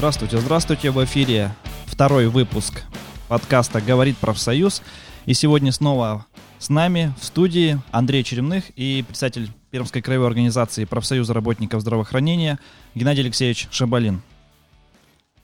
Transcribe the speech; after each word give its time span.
Здравствуйте, 0.00 0.38
здравствуйте, 0.38 0.90
в 0.90 1.04
эфире 1.04 1.54
второй 1.84 2.28
выпуск 2.28 2.84
подкаста 3.28 3.82
«Говорит 3.82 4.16
профсоюз». 4.16 4.80
И 5.26 5.34
сегодня 5.34 5.72
снова 5.72 6.24
с 6.58 6.70
нами 6.70 7.12
в 7.20 7.24
студии 7.26 7.78
Андрей 7.90 8.24
Черемных 8.24 8.70
и 8.76 9.04
председатель 9.06 9.50
Пермской 9.70 10.00
краевой 10.00 10.28
организации 10.28 10.86
профсоюза 10.86 11.34
работников 11.34 11.82
здравоохранения 11.82 12.58
Геннадий 12.94 13.22
Алексеевич 13.24 13.68
Шабалин. 13.70 14.22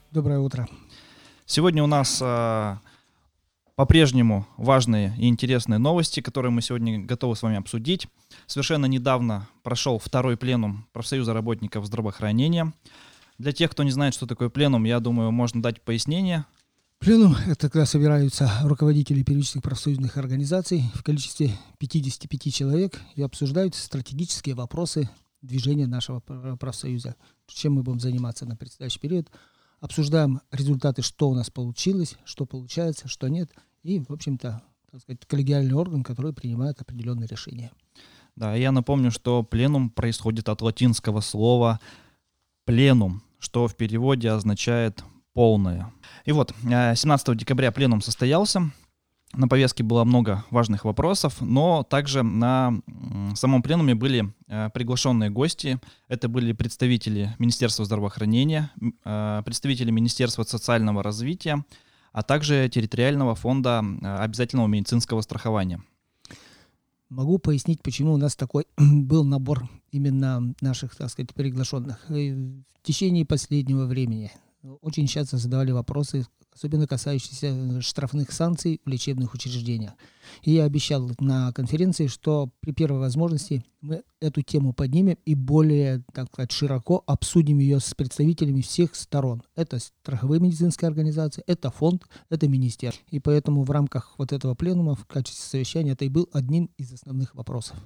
Доброе 0.09 0.39
утро. 0.39 0.67
Сегодня 1.45 1.83
у 1.83 1.87
нас 1.87 2.19
а, 2.23 2.79
по-прежнему 3.75 4.47
важные 4.57 5.13
и 5.19 5.27
интересные 5.27 5.77
новости, 5.77 6.19
которые 6.19 6.51
мы 6.51 6.63
сегодня 6.63 6.97
готовы 6.97 7.35
с 7.35 7.43
вами 7.43 7.57
обсудить. 7.57 8.07
Совершенно 8.47 8.87
недавно 8.87 9.47
прошел 9.61 9.99
второй 9.99 10.35
пленум 10.35 10.87
профсоюза 10.93 11.35
работников 11.35 11.85
здравоохранения. 11.85 12.73
Для 13.37 13.51
тех, 13.51 13.71
кто 13.71 13.83
не 13.83 13.91
знает, 13.91 14.13
что 14.13 14.25
такое 14.25 14.49
пленум, 14.49 14.83
я 14.85 14.99
думаю, 14.99 15.31
можно 15.31 15.61
дать 15.61 15.81
пояснение. 15.81 16.45
Пленум– 16.99 17.35
это 17.47 17.69
когда 17.69 17.85
собираются 17.85 18.51
руководители 18.63 19.21
первичных 19.21 19.63
профсоюзных 19.63 20.17
организаций 20.17 20.83
в 20.95 21.03
количестве 21.03 21.51
55 21.77 22.53
человек 22.53 22.99
и 23.15 23.21
обсуждают 23.21 23.75
стратегические 23.75 24.55
вопросы 24.55 25.07
движения 25.43 25.85
нашего 25.85 26.19
профсоюза. 26.19 27.15
Чем 27.45 27.73
мы 27.73 27.83
будем 27.83 27.99
заниматься 27.99 28.47
на 28.47 28.55
предстоящий 28.55 28.99
период. 28.99 29.29
Обсуждаем 29.79 30.41
результаты, 30.51 31.03
что 31.03 31.29
у 31.29 31.35
нас 31.35 31.51
получилось, 31.51 32.15
что 32.25 32.47
получается, 32.47 33.07
что 33.07 33.27
нет. 33.27 33.51
И, 33.83 33.99
в 33.99 34.11
общем-то, 34.11 34.63
так 34.91 35.01
сказать, 35.01 35.25
коллегиальный 35.27 35.75
орган, 35.75 36.03
который 36.03 36.33
принимает 36.33 36.81
определенные 36.81 37.27
решения. 37.27 37.71
Да, 38.35 38.55
я 38.55 38.71
напомню, 38.71 39.11
что 39.11 39.43
пленум 39.43 39.91
происходит 39.91 40.49
от 40.49 40.63
латинского 40.63 41.21
слова 41.21 41.79
«пленум», 42.65 43.21
что 43.39 43.67
в 43.67 43.75
переводе 43.75 44.31
означает 44.31 45.03
«полное». 45.33 45.91
И 46.25 46.31
вот, 46.31 46.53
17 46.63 47.29
э, 47.29 47.35
декабря 47.35 47.71
пленум 47.71 48.01
состоялся, 48.01 48.71
на 49.33 49.47
повестке 49.47 49.83
было 49.83 50.03
много 50.03 50.45
важных 50.51 50.85
вопросов, 50.85 51.41
но 51.41 51.83
также 51.83 52.23
на 52.23 52.73
самом 53.35 53.61
пленуме 53.61 53.93
были 53.93 54.33
э, 54.47 54.69
приглашенные 54.73 55.29
гости. 55.29 55.79
Это 56.07 56.29
были 56.29 56.53
представители 56.53 57.35
Министерства 57.37 57.85
здравоохранения, 57.85 58.71
э, 59.03 59.41
представители 59.45 59.91
Министерства 59.91 60.43
социального 60.43 61.03
развития, 61.03 61.63
а 62.13 62.23
также 62.23 62.69
территориального 62.69 63.35
фонда 63.35 63.79
обязательного 64.01 64.67
медицинского 64.67 65.21
страхования. 65.21 65.81
Могу 67.09 67.37
пояснить, 67.39 67.81
почему 67.81 68.13
у 68.13 68.17
нас 68.17 68.35
такой 68.35 68.65
был 68.77 69.23
набор 69.23 69.69
именно 69.91 70.53
наших, 70.61 70.95
так 70.95 71.09
сказать, 71.09 71.33
приглашенных. 71.33 72.05
В 72.09 72.63
течение 72.83 73.25
последнего 73.25 73.85
времени 73.85 74.31
очень 74.81 75.07
часто 75.07 75.37
задавали 75.37 75.71
вопросы, 75.71 76.25
особенно 76.57 76.87
касающиеся 76.87 77.47
э, 77.47 77.81
штрафных 77.81 78.31
санкций 78.31 78.81
в 78.83 78.89
лечебных 78.89 79.33
учреждениях. 79.33 79.93
И 80.41 80.53
я 80.53 80.63
обещал 80.63 81.11
на 81.19 81.53
конференции, 81.53 82.07
что 82.07 82.49
при 82.59 82.71
первой 82.71 82.99
возможности 82.99 83.63
мы 83.81 84.03
эту 84.19 84.41
тему 84.41 84.73
поднимем 84.73 85.17
и 85.23 85.35
более, 85.35 86.03
так 86.13 86.27
сказать, 86.27 86.51
широко 86.51 87.03
обсудим 87.05 87.59
ее 87.59 87.79
с 87.79 87.93
представителями 87.93 88.61
всех 88.61 88.95
сторон. 88.95 89.43
Это 89.55 89.77
страховые 89.79 90.41
медицинские 90.41 90.87
организации, 90.87 91.43
это 91.45 91.69
фонд, 91.69 92.03
это 92.29 92.47
министерство. 92.47 93.05
И 93.11 93.19
поэтому 93.19 93.63
в 93.63 93.69
рамках 93.69 94.15
вот 94.17 94.33
этого 94.33 94.55
пленума 94.55 94.95
в 94.95 95.05
качестве 95.05 95.43
совещания 95.43 95.91
это 95.91 96.05
и 96.05 96.09
был 96.09 96.27
одним 96.33 96.71
из 96.77 96.91
основных 96.91 97.35
вопросов. 97.35 97.77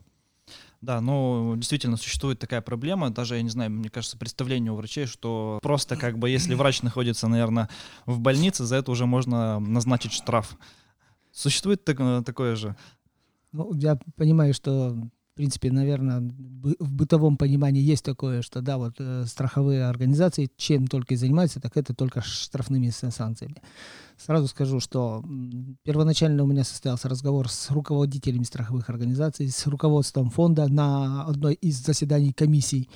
Да, 0.81 0.99
ну, 0.99 1.53
действительно 1.57 1.95
существует 1.95 2.39
такая 2.39 2.61
проблема, 2.61 3.11
даже, 3.11 3.35
я 3.35 3.43
не 3.43 3.49
знаю, 3.49 3.69
мне 3.69 3.89
кажется, 3.89 4.17
представление 4.17 4.71
у 4.71 4.75
врачей, 4.75 5.05
что 5.05 5.59
просто 5.61 5.95
как 5.95 6.17
бы, 6.17 6.27
если 6.27 6.55
врач 6.55 6.81
находится, 6.81 7.27
наверное, 7.27 7.69
в 8.07 8.19
больнице, 8.19 8.65
за 8.65 8.77
это 8.77 8.89
уже 8.89 9.05
можно 9.05 9.59
назначить 9.59 10.11
штраф. 10.11 10.57
Существует 11.31 11.85
так, 11.85 12.25
такое 12.25 12.55
же? 12.55 12.75
Ну, 13.51 13.71
я 13.75 13.99
понимаю, 14.15 14.55
что 14.55 14.97
в 15.31 15.33
принципе, 15.33 15.71
наверное, 15.71 16.19
в 16.19 16.93
бытовом 16.93 17.37
понимании 17.37 17.81
есть 17.81 18.03
такое, 18.03 18.41
что 18.41 18.61
да, 18.61 18.77
вот 18.77 18.95
э, 18.99 19.23
страховые 19.25 19.85
организации 19.85 20.49
чем 20.57 20.87
только 20.87 21.13
и 21.13 21.17
занимаются, 21.17 21.61
так 21.61 21.77
это 21.77 21.93
только 21.93 22.21
штрафными 22.21 22.89
санкциями. 22.89 23.55
Сразу 24.17 24.47
скажу, 24.49 24.81
что 24.81 25.23
первоначально 25.83 26.43
у 26.43 26.47
меня 26.47 26.65
состоялся 26.65 27.07
разговор 27.07 27.49
с 27.49 27.71
руководителями 27.71 28.43
страховых 28.43 28.89
организаций, 28.89 29.49
с 29.49 29.65
руководством 29.67 30.29
фонда 30.29 30.67
на 30.67 31.23
одной 31.23 31.53
из 31.53 31.77
заседаний 31.77 32.33
комиссий. 32.33 32.89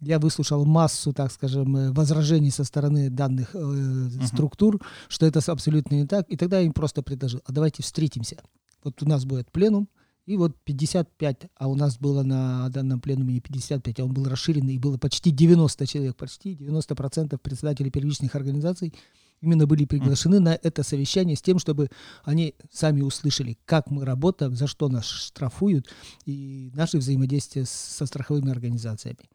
Я 0.00 0.20
выслушал 0.20 0.64
массу, 0.64 1.12
так 1.12 1.32
скажем, 1.32 1.76
э, 1.76 1.90
возражений 1.90 2.52
со 2.52 2.62
стороны 2.62 3.10
данных 3.10 3.56
э, 3.56 3.58
uh-huh. 3.58 4.26
структур, 4.28 4.80
что 5.08 5.26
это 5.26 5.40
абсолютно 5.50 5.96
не 5.96 6.06
так. 6.06 6.28
И 6.28 6.36
тогда 6.36 6.60
я 6.60 6.66
им 6.66 6.72
просто 6.72 7.02
предложил, 7.02 7.40
а 7.44 7.52
давайте 7.52 7.82
встретимся. 7.82 8.36
Вот 8.84 9.02
у 9.02 9.08
нас 9.08 9.24
будет 9.24 9.50
пленум, 9.50 9.88
и 10.24 10.36
вот 10.36 10.56
55, 10.64 11.50
а 11.56 11.68
у 11.68 11.74
нас 11.74 11.98
было 11.98 12.22
на 12.22 12.68
данном 12.68 13.00
пленуме 13.00 13.34
не 13.34 13.40
55, 13.40 14.00
а 14.00 14.04
он 14.04 14.14
был 14.14 14.24
расширенный, 14.28 14.74
и 14.74 14.78
было 14.78 14.96
почти 14.96 15.30
90 15.30 15.86
человек, 15.86 16.16
почти 16.16 16.54
90% 16.54 17.36
председателей 17.38 17.90
первичных 17.90 18.34
организаций 18.36 18.94
именно 19.40 19.66
были 19.66 19.84
приглашены 19.84 20.38
на 20.40 20.54
это 20.54 20.82
совещание 20.84 21.36
с 21.36 21.42
тем, 21.42 21.58
чтобы 21.58 21.90
они 22.22 22.54
сами 22.70 23.02
услышали, 23.02 23.58
как 23.64 23.90
мы 23.90 24.04
работаем, 24.04 24.54
за 24.54 24.66
что 24.66 24.88
нас 24.88 25.04
штрафуют, 25.04 25.88
и 26.24 26.70
наши 26.74 26.98
взаимодействия 26.98 27.66
со 27.66 28.06
страховыми 28.06 28.50
организациями. 28.50 29.28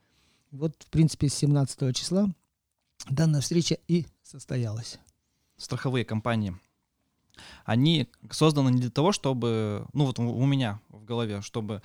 Вот, 0.52 0.74
в 0.80 0.90
принципе, 0.90 1.28
с 1.28 1.34
17 1.34 1.94
числа 1.96 2.34
данная 3.10 3.42
встреча 3.42 3.78
и 3.88 4.08
состоялась. 4.24 4.98
Страховые 5.58 6.06
компании 6.06 6.56
они 7.66 8.10
созданы 8.32 8.70
не 8.70 8.82
для 8.82 8.90
того, 8.90 9.12
чтобы, 9.12 9.86
ну 9.94 10.06
вот 10.06 10.20
у 10.20 10.46
меня 10.46 10.80
в 10.90 11.04
голове, 11.04 11.42
чтобы 11.42 11.82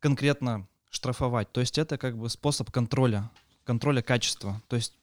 конкретно 0.00 0.66
штрафовать. 0.90 1.50
То 1.52 1.60
есть 1.60 1.78
это 1.78 1.98
как 1.98 2.16
бы 2.16 2.28
способ 2.28 2.70
контроля, 2.70 3.30
контроля 3.64 4.02
качества. 4.02 4.60
То 4.68 4.76
есть 4.76 4.94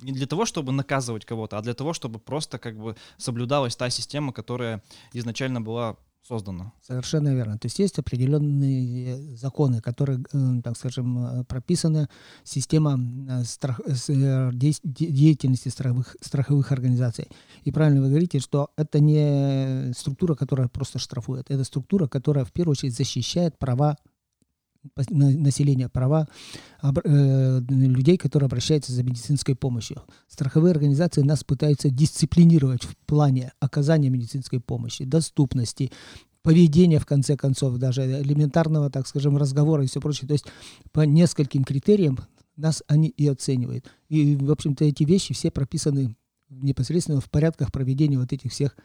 не 0.00 0.12
для 0.12 0.26
того, 0.26 0.44
чтобы 0.44 0.72
наказывать 0.72 1.24
кого-то, 1.24 1.58
а 1.58 1.62
для 1.62 1.74
того, 1.74 1.92
чтобы 1.92 2.18
просто 2.18 2.58
как 2.58 2.76
бы 2.78 2.96
соблюдалась 3.16 3.76
та 3.76 3.90
система, 3.90 4.32
которая 4.32 4.82
изначально 5.12 5.60
была 5.60 5.96
создано. 6.26 6.72
Совершенно 6.82 7.34
верно. 7.34 7.58
То 7.58 7.66
есть 7.66 7.78
есть 7.78 7.98
определенные 7.98 9.36
законы, 9.36 9.80
которые, 9.80 10.22
э, 10.32 10.60
так 10.62 10.76
скажем, 10.76 11.18
э, 11.18 11.44
прописаны, 11.44 12.08
система 12.44 12.98
э, 13.28 13.44
страх, 13.44 13.80
деятельности 14.84 15.68
страховых, 15.68 16.16
страховых 16.20 16.72
организаций. 16.72 17.28
И 17.64 17.72
правильно 17.72 18.02
вы 18.02 18.08
говорите, 18.08 18.40
что 18.40 18.70
это 18.76 19.00
не 19.00 19.92
структура, 19.92 20.34
которая 20.34 20.68
просто 20.68 20.98
штрафует, 20.98 21.50
это 21.50 21.64
структура, 21.64 22.08
которая 22.08 22.44
в 22.44 22.52
первую 22.52 22.72
очередь 22.72 22.96
защищает 22.96 23.58
права 23.58 23.96
населения, 25.08 25.88
права 25.88 26.28
э, 26.82 27.60
людей, 27.68 28.16
которые 28.16 28.46
обращаются 28.46 28.92
за 28.92 29.02
медицинской 29.02 29.54
помощью. 29.54 30.02
Страховые 30.28 30.72
организации 30.72 31.22
нас 31.22 31.44
пытаются 31.44 31.90
дисциплинировать 31.90 32.84
в 32.84 32.96
плане 33.06 33.52
оказания 33.60 34.10
медицинской 34.10 34.60
помощи, 34.60 35.04
доступности, 35.04 35.90
поведения, 36.42 37.00
в 37.00 37.06
конце 37.06 37.36
концов, 37.36 37.76
даже 37.78 38.02
элементарного, 38.02 38.90
так 38.90 39.06
скажем, 39.06 39.36
разговора 39.36 39.82
и 39.82 39.88
все 39.88 40.00
прочее. 40.00 40.28
То 40.28 40.34
есть 40.34 40.46
по 40.92 41.00
нескольким 41.00 41.64
критериям 41.64 42.18
нас 42.56 42.82
они 42.86 43.08
и 43.08 43.26
оценивают. 43.26 43.90
И, 44.08 44.36
в 44.36 44.50
общем-то, 44.50 44.84
эти 44.84 45.04
вещи 45.04 45.34
все 45.34 45.50
прописаны 45.50 46.14
непосредственно 46.48 47.20
в 47.20 47.28
порядках 47.30 47.72
проведения 47.72 48.18
вот 48.18 48.32
этих 48.32 48.52
всех 48.52 48.76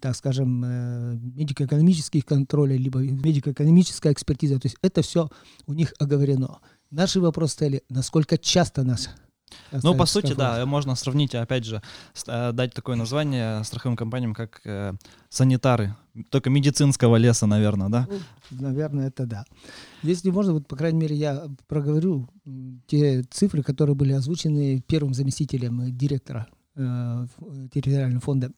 так 0.00 0.14
скажем, 0.14 0.64
э, 0.64 1.16
медико-экономических 1.16 2.24
контролей, 2.24 2.78
либо 2.78 3.00
медико-экономическая 3.00 4.12
экспертиза. 4.12 4.60
То 4.60 4.66
есть 4.66 4.76
это 4.82 5.02
все 5.02 5.28
у 5.66 5.72
них 5.72 5.92
оговорено. 5.98 6.60
Наши 6.90 7.20
вопросы 7.20 7.54
стали, 7.54 7.82
насколько 7.88 8.38
часто 8.38 8.84
нас 8.84 9.10
ну, 9.82 9.94
по 9.94 10.06
сути, 10.06 10.32
да, 10.34 10.64
можно 10.66 10.94
сравнить, 10.94 11.34
опять 11.34 11.64
же, 11.64 11.82
э, 12.26 12.52
дать 12.52 12.74
такое 12.74 12.96
название 12.96 13.62
страховым 13.64 13.96
компаниям, 13.96 14.34
как 14.34 14.60
э, 14.64 14.92
санитары, 15.28 15.96
только 16.30 16.50
медицинского 16.50 17.16
леса, 17.16 17.46
наверное, 17.46 17.88
да? 17.88 18.08
Ну, 18.10 18.18
наверное, 18.60 19.08
это 19.08 19.26
да. 19.26 19.44
Если 20.02 20.30
можно, 20.30 20.52
вот, 20.52 20.66
по 20.66 20.76
крайней 20.76 20.98
мере, 21.00 21.16
я 21.16 21.46
проговорю 21.66 22.28
те 22.86 23.22
цифры, 23.24 23.62
которые 23.62 23.96
были 23.96 24.12
озвучены 24.12 24.82
первым 24.86 25.14
заместителем 25.14 25.96
директора 25.96 26.46
э, 26.76 27.26
территориального 27.72 28.20
фонда 28.20 28.52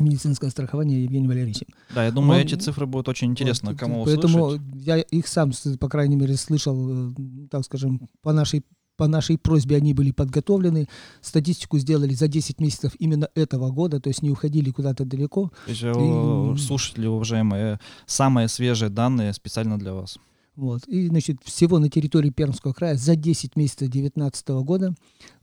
медицинское 0.00 0.50
страхование 0.50 1.02
Евгением 1.02 1.28
Валерьевичем. 1.28 1.66
Да, 1.94 2.04
я 2.04 2.10
думаю, 2.10 2.40
Он, 2.40 2.46
эти 2.46 2.54
цифры 2.54 2.86
будут 2.86 3.08
очень 3.08 3.30
интересно 3.30 3.70
вот, 3.70 3.78
кому 3.78 4.04
Поэтому 4.04 4.44
услышать. 4.46 4.66
я 4.74 4.98
их 4.98 5.26
сам, 5.26 5.52
по 5.78 5.88
крайней 5.88 6.16
мере, 6.16 6.36
слышал, 6.36 7.10
э, 7.10 7.14
так 7.50 7.64
скажем, 7.64 8.08
по 8.22 8.32
нашей 8.32 8.64
по 8.96 9.08
нашей 9.08 9.38
просьбе 9.38 9.76
они 9.76 9.94
были 9.94 10.12
подготовлены, 10.12 10.86
статистику 11.22 11.78
сделали 11.78 12.14
за 12.14 12.28
10 12.28 12.60
месяцев 12.60 12.92
именно 12.98 13.28
этого 13.34 13.70
года, 13.70 14.00
то 14.00 14.08
есть 14.08 14.22
не 14.22 14.30
уходили 14.30 14.70
куда-то 14.70 15.04
далеко. 15.04 15.50
То 15.64 15.70
есть, 15.70 15.82
э, 15.82 15.90
и... 15.90 16.58
слушатели, 16.58 17.06
уважаемые, 17.06 17.80
самые 18.06 18.48
свежие 18.48 18.90
данные 18.90 19.32
специально 19.32 19.78
для 19.78 19.94
вас. 19.94 20.18
Вот. 20.54 20.86
И, 20.86 21.08
значит, 21.08 21.38
всего 21.42 21.78
на 21.78 21.88
территории 21.88 22.30
Пермского 22.30 22.72
края 22.72 22.96
за 22.96 23.16
10 23.16 23.56
месяцев 23.56 23.88
2019 23.88 24.48
года 24.64 24.94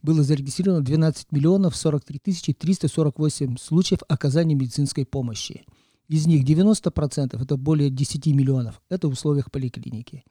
было 0.04 0.22
зарегистрировано 0.22 0.84
12 0.84 1.32
миллионов 1.32 1.76
43 1.76 2.20
тысячи 2.20 2.54
348 2.54 3.58
случаев 3.58 4.00
оказания 4.08 4.56
медицинской 4.56 5.06
помощи. 5.06 5.66
Из 6.08 6.28
них 6.28 6.44
90% 6.44 7.42
это 7.42 7.58
более 7.58 7.90
10 7.90 8.28
миллионов. 8.28 8.82
Это 8.90 9.08
в 9.08 9.12
условиях 9.12 9.52
поликлиники. 9.52 10.24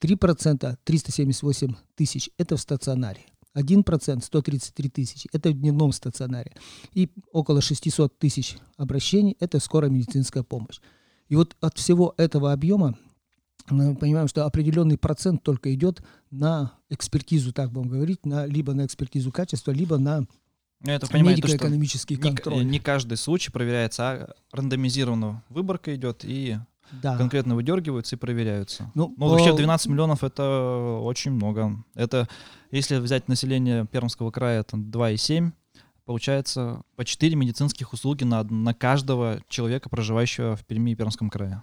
3% 0.00 0.76
378 0.84 1.74
тысяч 1.96 2.30
это 2.36 2.56
в 2.56 2.60
стационаре. 2.60 3.20
1% 3.56 4.22
133 4.22 4.88
тысячи 4.90 5.28
это 5.32 5.50
в 5.50 5.54
дневном 5.54 5.92
стационаре. 5.92 6.52
И 6.92 7.10
около 7.32 7.60
600 7.60 8.18
тысяч 8.18 8.56
обращений 8.76 9.36
это 9.40 9.60
скорая 9.60 9.90
медицинская 9.90 10.42
помощь. 10.42 10.80
И 11.28 11.36
вот 11.36 11.56
от 11.60 11.78
всего 11.78 12.14
этого 12.16 12.52
объема 12.52 12.96
мы 13.70 13.94
понимаем, 13.96 14.28
что 14.28 14.44
определенный 14.44 14.98
процент 14.98 15.42
только 15.42 15.74
идет 15.74 16.02
на 16.30 16.72
экспертизу, 16.90 17.52
так 17.52 17.72
будем 17.72 17.88
говорить, 17.88 18.26
на, 18.26 18.46
либо 18.46 18.74
на 18.74 18.86
экспертизу 18.86 19.32
качества, 19.32 19.70
либо 19.70 19.98
на 19.98 20.26
это 20.84 21.06
понимаю, 21.06 21.36
медико-экономический 21.36 22.16
контроль. 22.16 22.58
Не, 22.58 22.64
не 22.64 22.78
каждый 22.78 23.16
случай 23.16 23.50
проверяется, 23.50 24.10
а 24.10 24.34
рандомизированная 24.52 25.42
выборка 25.48 25.94
идет 25.94 26.24
и 26.24 26.58
да. 26.92 27.16
конкретно 27.16 27.54
выдергиваются 27.54 28.16
и 28.16 28.18
проверяются. 28.18 28.90
Ну, 28.94 29.14
Но 29.16 29.28
по... 29.28 29.32
вообще 29.32 29.56
12 29.56 29.86
миллионов 29.88 30.22
это 30.24 31.00
очень 31.02 31.32
много. 31.32 31.82
Это, 31.94 32.28
если 32.70 32.96
взять 32.96 33.28
население 33.28 33.86
Пермского 33.86 34.30
края, 34.30 34.60
это 34.60 34.76
2,7, 34.76 35.52
получается 36.04 36.82
по 36.96 37.04
4 37.04 37.34
медицинских 37.34 37.92
услуги 37.92 38.24
на, 38.24 38.42
на 38.44 38.74
каждого 38.74 39.40
человека, 39.48 39.88
проживающего 39.88 40.56
в 40.56 40.64
Перми 40.66 40.90
и 40.90 40.94
Пермском 40.94 41.30
крае. 41.30 41.62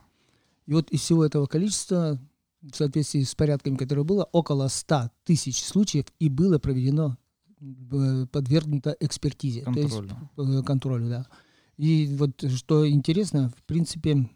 И 0.66 0.74
вот 0.74 0.90
из 0.92 1.02
всего 1.02 1.26
этого 1.26 1.46
количества, 1.48 2.20
в 2.62 2.76
соответствии 2.76 3.24
с 3.24 3.36
порядками, 3.36 3.76
которые 3.76 4.06
было, 4.06 4.24
около 4.32 4.68
100 4.68 5.12
тысяч 5.24 5.64
случаев 5.64 6.06
и 6.20 6.30
было 6.30 6.60
проведено, 6.60 7.18
э, 7.60 8.26
подвергнуто 8.32 8.96
экспертизе. 9.00 9.62
Контролю. 9.62 10.10
То 10.36 10.44
есть, 10.44 10.60
э, 10.60 10.64
контролю, 10.64 11.10
да. 11.10 11.28
И 11.78 12.16
вот 12.16 12.44
что 12.56 12.88
интересно, 12.88 13.52
в 13.58 13.64
принципе, 13.64 14.30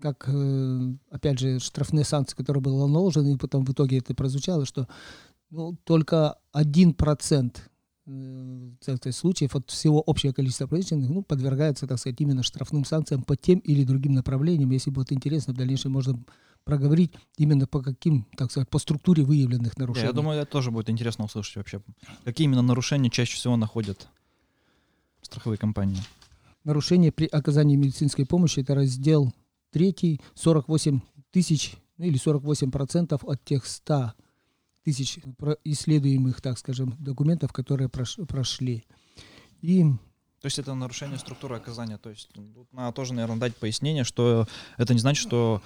как, 0.00 0.28
э, 0.28 0.94
опять 1.10 1.38
же, 1.38 1.58
штрафные 1.58 2.04
санкции, 2.04 2.36
которые 2.36 2.62
были 2.62 2.74
наложены, 2.74 3.34
и 3.34 3.38
потом 3.38 3.64
в 3.64 3.72
итоге 3.72 3.98
это 3.98 4.14
прозвучало, 4.14 4.66
что 4.66 4.88
ну, 5.50 5.76
только 5.84 6.38
1% 6.52 7.70
так 8.84 8.96
сказать, 8.96 9.16
случаев 9.16 9.54
от 9.54 9.70
всего 9.70 10.02
общего 10.06 10.32
количества 10.32 10.66
произведенных 10.66 11.10
ну, 11.10 11.22
подвергаются, 11.22 11.86
так 11.86 11.98
сказать, 11.98 12.20
именно 12.20 12.42
штрафным 12.42 12.84
санкциям 12.84 13.22
по 13.22 13.36
тем 13.36 13.58
или 13.60 13.84
другим 13.84 14.12
направлениям. 14.12 14.70
Если 14.70 14.90
будет 14.90 15.12
интересно, 15.12 15.52
в 15.52 15.56
дальнейшем 15.56 15.92
можно 15.92 16.18
проговорить 16.64 17.12
именно 17.36 17.66
по 17.66 17.82
каким, 17.82 18.26
так 18.36 18.50
сказать, 18.50 18.68
по 18.68 18.78
структуре 18.78 19.24
выявленных 19.24 19.76
нарушений. 19.76 20.06
Да, 20.06 20.08
я 20.08 20.12
думаю, 20.12 20.40
это 20.40 20.50
тоже 20.50 20.70
будет 20.70 20.90
интересно 20.90 21.24
услышать 21.24 21.56
вообще. 21.56 21.82
Какие 22.24 22.46
именно 22.46 22.62
нарушения 22.62 23.10
чаще 23.10 23.36
всего 23.36 23.56
находят 23.56 24.08
страховые 25.22 25.58
компании? 25.58 25.98
нарушение 26.64 27.12
при 27.12 27.26
оказании 27.26 27.76
медицинской 27.76 28.26
помощи– 28.26 28.60
это 28.60 28.74
раздел 28.74 29.32
3, 29.72 30.20
48 30.34 31.00
тысяч 31.30 31.74
ну, 31.96 32.06
или 32.06 32.18
48% 32.20 33.20
от 33.22 33.44
тех 33.44 33.66
100 33.66 34.12
тысяч 34.84 35.18
исследуемых, 35.64 36.40
так 36.40 36.58
скажем, 36.58 36.96
документов, 36.98 37.52
которые 37.52 37.88
прошли. 37.88 38.84
И 39.60 39.84
то 40.40 40.46
есть 40.46 40.58
это 40.58 40.74
нарушение 40.74 41.18
структуры 41.18 41.56
оказания. 41.56 41.98
То 41.98 42.10
есть 42.10 42.30
тут 42.32 42.72
надо 42.72 42.94
тоже, 42.94 43.12
наверное, 43.12 43.38
дать 43.38 43.56
пояснение, 43.56 44.04
что 44.04 44.46
это 44.78 44.94
не 44.94 45.00
значит, 45.00 45.22
что 45.22 45.62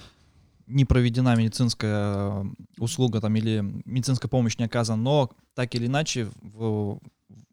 не 0.67 0.83
проведена 0.83 1.35
медицинская 1.35 2.45
услуга 2.77 3.21
там, 3.21 3.35
или 3.35 3.61
медицинская 3.85 4.29
помощь 4.29 4.57
не 4.57 4.65
оказана, 4.65 5.01
но 5.01 5.31
так 5.53 5.73
или 5.75 5.85
иначе 5.85 6.29
в, 6.41 6.99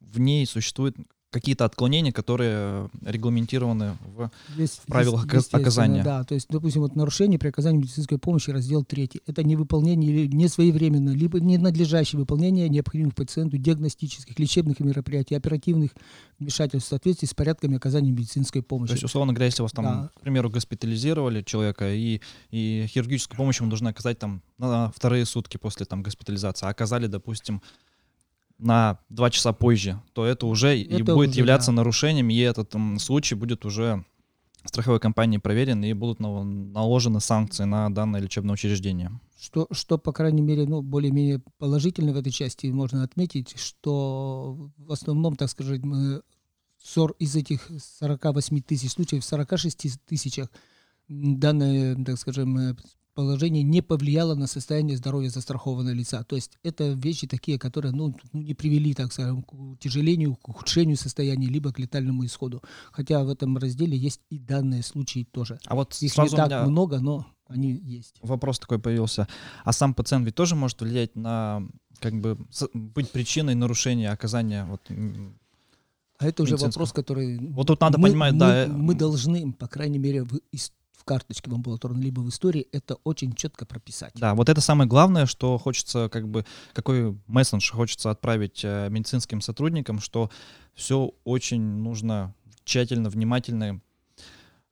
в 0.01 0.19
ней 0.19 0.47
существует 0.47 0.97
какие-то 1.33 1.65
отклонения, 1.65 2.13
которые 2.13 2.91
регламентированы 3.05 3.97
в 4.05 4.31
есть, 4.57 4.83
правилах 4.87 5.33
есть, 5.33 5.53
оказания. 5.53 6.05
Да, 6.05 6.25
то 6.25 6.35
есть, 6.35 6.47
допустим, 6.51 6.83
вот 6.83 6.95
нарушение 6.95 7.39
при 7.39 7.49
оказании 7.49 7.79
медицинской 7.79 8.19
помощи, 8.19 8.51
раздел 8.51 8.85
3. 8.85 9.23
Это 9.27 9.43
невыполнение 9.43 10.13
или 10.13 10.27
несвоевременное, 10.27 11.15
либо 11.15 11.41
ненадлежащее 11.41 12.21
выполнение 12.21 12.69
необходимых 12.69 13.15
пациенту 13.15 13.57
диагностических, 13.57 14.39
лечебных 14.39 14.81
мероприятий, 14.81 15.35
оперативных 15.35 15.93
вмешательств 16.39 16.89
в 16.89 16.91
соответствии 16.91 17.27
с 17.27 17.35
порядками 17.35 17.77
оказания 17.77 18.11
медицинской 18.11 18.63
помощи. 18.63 18.91
То 18.91 18.95
есть, 18.95 19.05
условно 19.05 19.33
говоря, 19.33 19.47
если 19.47 19.63
вас 19.63 19.73
там, 19.73 19.85
да. 19.85 20.11
к 20.15 20.21
примеру, 20.21 20.51
госпитализировали 20.51 21.43
человека, 21.43 21.93
и, 21.93 22.21
и 22.51 22.87
хирургическую 22.89 23.39
помощь 23.39 23.59
ему 23.59 23.71
должны 23.71 23.89
оказать 23.89 24.19
там 24.19 24.43
на 24.59 24.91
вторые 24.91 25.25
сутки 25.25 25.57
после 25.57 25.87
там 25.87 26.03
госпитализации, 26.03 26.67
а 26.67 26.69
оказали, 26.69 27.07
допустим, 27.07 27.63
на 28.59 28.99
два 29.09 29.31
часа 29.31 29.53
позже, 29.53 30.01
то 30.13 30.25
это 30.25 30.47
уже 30.47 30.81
это 30.81 30.97
и 30.97 31.03
будет 31.03 31.31
уже, 31.31 31.39
являться 31.39 31.71
да. 31.71 31.77
нарушением, 31.77 32.31
и 32.31 32.39
этот 32.39 32.71
там, 32.71 32.99
случай 32.99 33.35
будет 33.35 33.65
уже 33.65 34.05
страховой 34.65 35.01
компанией 35.01 35.41
проверен, 35.41 35.83
и 35.85 35.93
будут 35.93 36.21
наложены 36.21 37.21
санкции 37.21 37.65
на 37.65 37.93
данное 37.93 38.21
лечебное 38.21 38.55
учреждение. 38.55 39.11
Что, 39.41 39.67
что 39.73 39.99
по 39.99 40.13
крайней 40.13 40.43
мере, 40.43 40.67
ну, 40.67 40.83
более-менее 40.83 41.43
положительно 41.59 42.13
в 42.13 42.17
этой 42.17 42.31
части 42.31 42.69
можно 42.69 43.03
отметить, 43.03 43.59
что 43.59 44.71
в 44.77 44.93
основном, 44.93 45.35
так 45.37 45.49
сказать, 45.49 45.83
мы 45.83 46.23
из 47.19 47.37
этих 47.37 47.69
48 47.99 48.61
тысяч 48.63 48.93
случаев, 48.93 49.25
в 49.25 49.27
46 49.27 50.01
тысячах 50.05 50.49
данное, 51.09 51.97
так 52.05 52.19
скажем, 52.19 52.77
положение 53.15 53.63
не 53.63 53.83
повлияло 53.83 54.35
на 54.35 54.47
состояние 54.47 54.97
здоровья 54.97 55.29
застрахованного 55.29 55.95
лица. 55.95 56.23
То 56.25 56.37
есть 56.37 56.59
это 56.63 56.93
вещи 56.93 57.27
такие, 57.27 57.59
которые 57.59 57.93
ну, 57.93 58.15
ну, 58.33 58.43
не 58.43 58.55
привели, 58.55 58.95
так 58.95 59.13
скажем, 59.13 59.43
к 59.43 59.53
утяжелению, 59.53 60.37
к 60.37 60.49
ухудшению 60.49 60.97
состояния, 60.97 61.47
либо 61.47 61.73
к 61.73 61.79
летальному 61.79 62.25
исходу. 62.25 62.63
Хотя 62.91 63.23
в 63.25 63.29
этом 63.29 63.57
разделе 63.59 63.97
есть 63.97 64.21
и 64.31 64.39
данные 64.39 64.83
случаи 64.83 65.27
тоже. 65.31 65.59
А 65.67 65.75
вот 65.75 65.95
Их 66.01 66.17
не 66.17 66.29
так 66.29 66.67
много, 66.69 67.01
но 67.01 67.27
они 67.49 67.73
есть. 67.73 68.17
Вопрос 68.23 68.59
такой 68.59 68.79
появился. 68.79 69.29
А 69.65 69.73
сам 69.73 69.95
пациент 69.95 70.25
ведь 70.25 70.35
тоже 70.35 70.57
может 70.57 70.81
влиять 70.81 71.15
на, 71.17 71.63
как 72.01 72.15
бы, 72.15 72.39
быть 72.73 73.11
причиной 73.11 73.55
нарушения 73.55 74.11
оказания 74.11 74.65
вот, 74.65 74.89
а 76.19 76.29
это 76.29 76.45
уже 76.45 76.57
вопрос, 76.57 76.93
который... 76.93 77.39
Вот 77.51 77.67
тут 77.67 77.81
надо 77.81 77.99
мы, 77.99 78.09
понимать, 78.09 78.33
мы, 78.35 78.39
да. 78.39 78.65
Э, 78.65 78.69
мы 78.69 78.95
должны, 78.95 79.53
по 79.53 79.67
крайней 79.67 79.99
мере, 79.99 80.23
в, 80.23 80.39
в 81.03 81.05
карточке 81.05 81.51
в 81.51 81.55
амбулаторной, 81.55 82.01
либо 82.01 82.21
в 82.21 82.29
истории, 82.29 82.69
это 82.71 82.95
очень 83.03 83.35
четко 83.35 83.67
прописать. 83.67 84.13
Да, 84.15 84.35
вот 84.35 84.49
это 84.49 84.61
самое 84.61 84.89
главное, 84.89 85.27
что 85.27 85.59
хочется, 85.59 86.09
как 86.09 86.29
бы, 86.29 86.47
какой 86.73 87.19
месседж 87.27 87.73
хочется 87.73 88.11
отправить 88.11 88.61
э, 88.63 88.89
медицинским 88.89 89.41
сотрудникам, 89.41 89.99
что 89.99 90.31
все 90.75 91.13
очень 91.25 91.61
нужно 91.61 92.35
тщательно, 92.65 93.11
внимательно 93.11 93.81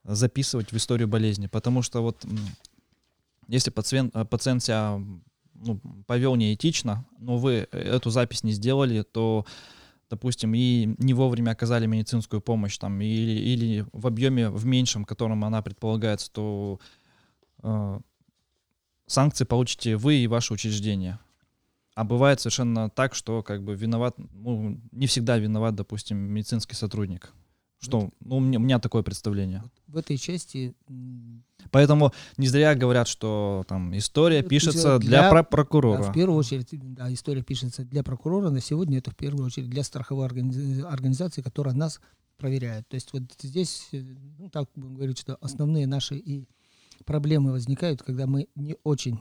записывать 0.05 0.71
в 0.71 0.77
историю 0.77 1.09
болезни, 1.09 1.49
потому 1.49 1.83
что 1.83 2.01
вот 2.01 2.25
если 3.49 3.71
пациент, 3.71 4.15
э, 4.15 4.25
пациент 4.25 4.63
себя 4.63 5.01
ну, 5.55 5.81
повел 6.07 6.37
неэтично, 6.37 7.05
но 7.19 7.39
вы 7.39 7.69
эту 7.73 8.11
запись 8.11 8.45
не 8.45 8.53
сделали, 8.53 9.03
то 9.03 9.45
допустим, 10.11 10.53
и 10.55 10.95
не 10.99 11.15
вовремя 11.15 11.53
оказали 11.53 11.87
медицинскую 11.87 12.41
помощь, 12.41 12.77
там, 12.77 13.01
или, 13.01 13.41
или 13.41 13.87
в 13.93 14.07
объеме 14.07 14.51
в 14.51 14.67
меньшем, 14.67 15.05
котором 15.05 15.45
она 15.45 15.63
предполагается, 15.63 16.31
то 16.33 16.81
э, 17.63 18.01
санкции 19.07 19.45
получите 19.45 19.97
вы 19.97 20.17
и 20.17 20.27
ваше 20.27 20.53
учреждение. 20.53 21.21
А 21.95 22.05
бывает 22.05 22.41
совершенно 22.41 22.91
так, 22.91 23.15
что 23.15 23.43
как 23.43 23.63
бы 23.63 23.75
виноват, 23.75 24.17
ну, 24.19 24.81
не 24.91 25.07
всегда 25.07 25.39
виноват, 25.39 25.75
допустим, 25.75 26.19
медицинский 26.19 26.75
сотрудник. 26.75 27.33
Что, 27.81 28.11
ну, 28.21 28.37
у 28.37 28.41
меня, 28.41 28.59
у 28.59 28.63
меня 28.63 28.79
такое 28.79 29.03
представление. 29.03 29.65
В 29.87 29.97
этой 29.97 30.19
части... 30.19 30.75
Поэтому 31.71 32.13
не 32.37 32.47
зря 32.47 32.75
говорят, 32.75 33.09
что 33.09 33.65
там 33.69 33.97
история 33.97 34.43
пишется 34.43 34.99
для, 34.99 35.31
для 35.31 35.45
прокурора. 35.45 36.03
Да, 36.03 36.11
в 36.11 36.15
первую 36.15 36.39
очередь, 36.39 36.69
да, 36.73 37.13
история 37.13 37.43
пишется 37.43 37.85
для 37.85 38.03
прокурора. 38.03 38.51
На 38.51 38.61
сегодня 38.61 38.99
это 38.99 39.11
в 39.11 39.17
первую 39.17 39.47
очередь 39.47 39.71
для 39.71 39.83
страховой 39.83 40.27
организации, 40.27 41.41
которая 41.41 41.75
нас 41.75 42.01
проверяет. 42.37 42.87
То 42.89 42.97
есть 42.97 43.13
вот 43.15 43.23
здесь, 43.41 43.89
ну, 44.39 44.51
так 44.51 44.69
будем 44.75 44.97
говорить, 44.97 45.19
что 45.19 45.37
основные 45.41 45.87
наши 45.87 46.17
и 46.17 46.47
проблемы 47.07 47.53
возникают, 47.53 48.03
когда 48.03 48.27
мы 48.27 48.49
не 48.55 48.77
очень 48.85 49.21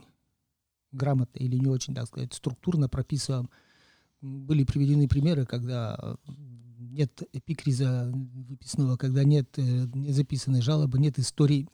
грамотно 0.92 1.38
или 1.38 1.56
не 1.56 1.68
очень, 1.68 1.94
так 1.94 2.06
сказать, 2.06 2.34
структурно 2.34 2.88
прописываем. 2.88 3.48
Были 4.20 4.64
приведены 4.64 5.08
примеры, 5.08 5.46
когда 5.46 6.16
нет 6.90 7.22
эпикриза 7.32 8.10
выписанного, 8.12 8.96
когда 8.96 9.24
нет 9.24 9.48
э, 9.56 9.86
не 9.94 10.12
записанной 10.12 10.60
жалобы, 10.60 10.98
нет 10.98 11.18
истории 11.18 11.68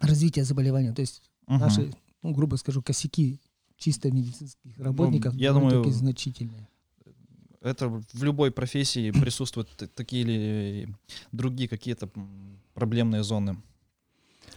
развития 0.00 0.44
заболевания. 0.44 0.92
То 0.92 1.02
есть 1.02 1.22
угу. 1.46 1.58
наши, 1.58 1.92
ну, 2.22 2.32
грубо 2.32 2.56
скажу, 2.56 2.82
косяки 2.82 3.40
чисто 3.76 4.10
медицинских 4.10 4.76
ну, 4.78 4.84
работников 4.84 5.34
ну, 5.34 5.40
я 5.40 5.52
думаю, 5.52 5.82
такие 5.82 5.94
значительные. 5.94 6.68
Это 7.60 7.88
в 7.88 8.22
любой 8.22 8.50
профессии 8.50 9.10
присутствуют 9.20 9.70
такие 9.94 10.22
или 10.22 10.94
другие 11.32 11.68
какие-то 11.68 12.10
проблемные 12.74 13.22
зоны. 13.22 13.56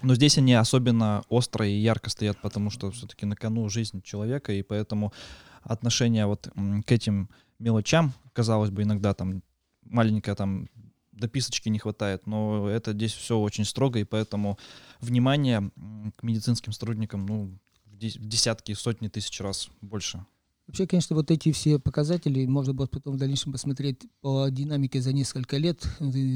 Но 0.02 0.16
здесь 0.16 0.38
они 0.38 0.54
особенно 0.54 1.24
остро 1.30 1.68
и 1.68 1.74
ярко 1.74 2.10
стоят, 2.10 2.42
потому 2.42 2.72
что 2.72 2.90
все-таки 2.90 3.26
на 3.26 3.36
кону 3.36 3.70
жизнь 3.70 4.02
человека, 4.02 4.52
и 4.52 4.64
поэтому 4.64 5.14
отношение 5.62 6.26
вот 6.26 6.50
к 6.86 6.92
этим 6.92 7.30
мелочам, 7.60 8.14
казалось 8.34 8.72
бы, 8.72 8.82
иногда 8.82 9.14
там 9.14 9.44
маленькая 9.92 10.36
там 10.36 10.68
дописочки 11.12 11.70
не 11.70 11.78
хватает, 11.78 12.26
но 12.26 12.68
это 12.68 12.94
здесь 12.94 13.14
все 13.14 13.38
очень 13.38 13.66
строго, 13.66 14.00
и 14.00 14.04
поэтому 14.04 14.58
внимание 15.00 15.72
к 16.16 16.24
медицинским 16.24 16.72
сотрудникам, 16.72 17.26
ну, 17.26 17.60
в 17.86 17.98
десятки, 18.28 18.74
сотни 18.74 19.08
тысяч 19.08 19.40
раз 19.40 19.70
больше. 19.82 20.26
Вообще, 20.68 20.88
конечно, 20.88 21.16
вот 21.16 21.30
эти 21.30 21.52
все 21.52 21.80
показатели 21.80 22.46
можно 22.46 22.74
будет 22.74 22.92
потом 22.92 23.16
в 23.16 23.18
дальнейшем 23.18 23.52
посмотреть 23.52 24.04
по 24.22 24.48
динамике 24.50 25.02
за 25.02 25.12
несколько 25.12 25.58
лет, 25.58 25.86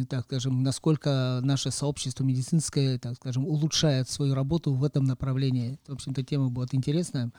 так 0.10 0.26
скажем, 0.26 0.62
насколько 0.62 1.40
наше 1.42 1.72
сообщество 1.72 2.24
медицинское, 2.24 3.00
так 3.00 3.16
скажем, 3.16 3.48
улучшает 3.48 4.10
свою 4.10 4.34
работу 4.36 4.74
в 4.74 4.84
этом 4.84 5.06
направлении. 5.06 5.80
В 5.88 5.94
общем-то, 5.94 6.22
тема 6.24 6.50
будет 6.50 6.76
интересная, 6.76 7.32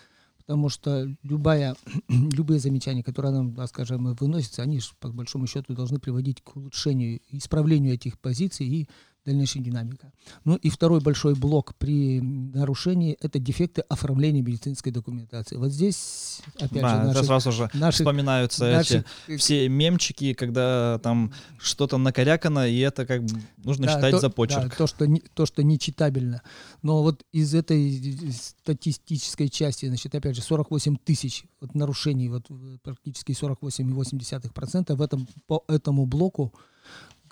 потому 0.47 0.69
что 0.69 1.09
любая, 1.23 1.77
любые 2.09 2.61
замечания, 2.61 3.03
которые 3.03 3.33
нам, 3.33 3.67
скажем, 3.67 4.15
выносятся, 4.15 4.63
они, 4.63 4.81
по 5.01 5.09
большому 5.09 5.47
счету, 5.47 5.75
должны 5.75 5.99
приводить 5.99 6.41
к 6.43 6.57
улучшению, 6.57 7.21
исправлению 7.31 7.95
этих 7.95 8.19
позиций 8.19 8.67
и 8.67 8.89
дальнейшая 9.27 9.63
динамика. 9.63 10.13
Ну 10.45 10.55
и 10.55 10.71
второй 10.71 11.01
большой 11.01 11.35
блок 11.35 11.75
при 11.75 12.21
нарушении– 12.21 13.17
это 13.21 13.39
дефекты 13.39 13.83
оформления 13.89 14.41
медицинской 14.41 14.93
документации. 14.93 15.57
Вот 15.57 15.73
здесь, 15.73 16.41
опять 16.55 16.83
да, 16.83 17.03
же, 17.03 17.09
наши, 17.09 17.25
сразу 17.25 17.53
же 17.53 17.71
наши, 17.75 17.99
вспоминаются 17.99 18.65
наши, 18.71 19.05
эти 19.27 19.37
все 19.37 19.69
мемчики, 19.69 20.33
когда 20.33 21.01
там 21.03 21.33
что-то 21.59 21.99
накорякано, 21.99 22.69
и 22.69 22.79
это 22.79 23.05
как 23.05 23.25
бы 23.25 23.41
нужно 23.65 23.87
да, 23.87 23.95
считать 23.95 24.13
то, 24.13 24.21
за 24.21 24.31
почерк. 24.31 24.71
Да, 24.71 24.77
то, 24.77 24.87
что, 24.87 25.07
не, 25.07 25.21
то, 25.21 25.45
что 25.45 25.63
нечитабельно. 25.63 26.43
Но 26.83 27.03
вот 27.03 27.25
из 27.33 27.55
этой 27.55 28.33
статистической 28.33 29.49
части, 29.49 29.87
значит, 29.87 30.15
опять 30.15 30.37
же, 30.37 30.43
48 30.43 30.97
тысяч 31.05 31.45
вот 31.61 31.75
нарушений, 31.75 32.29
вот 32.29 32.47
практически 32.83 33.33
48,8% 33.33 34.95
в 34.95 35.03
этом, 35.03 35.29
по 35.49 35.65
этому 35.67 36.07
блоку 36.07 36.55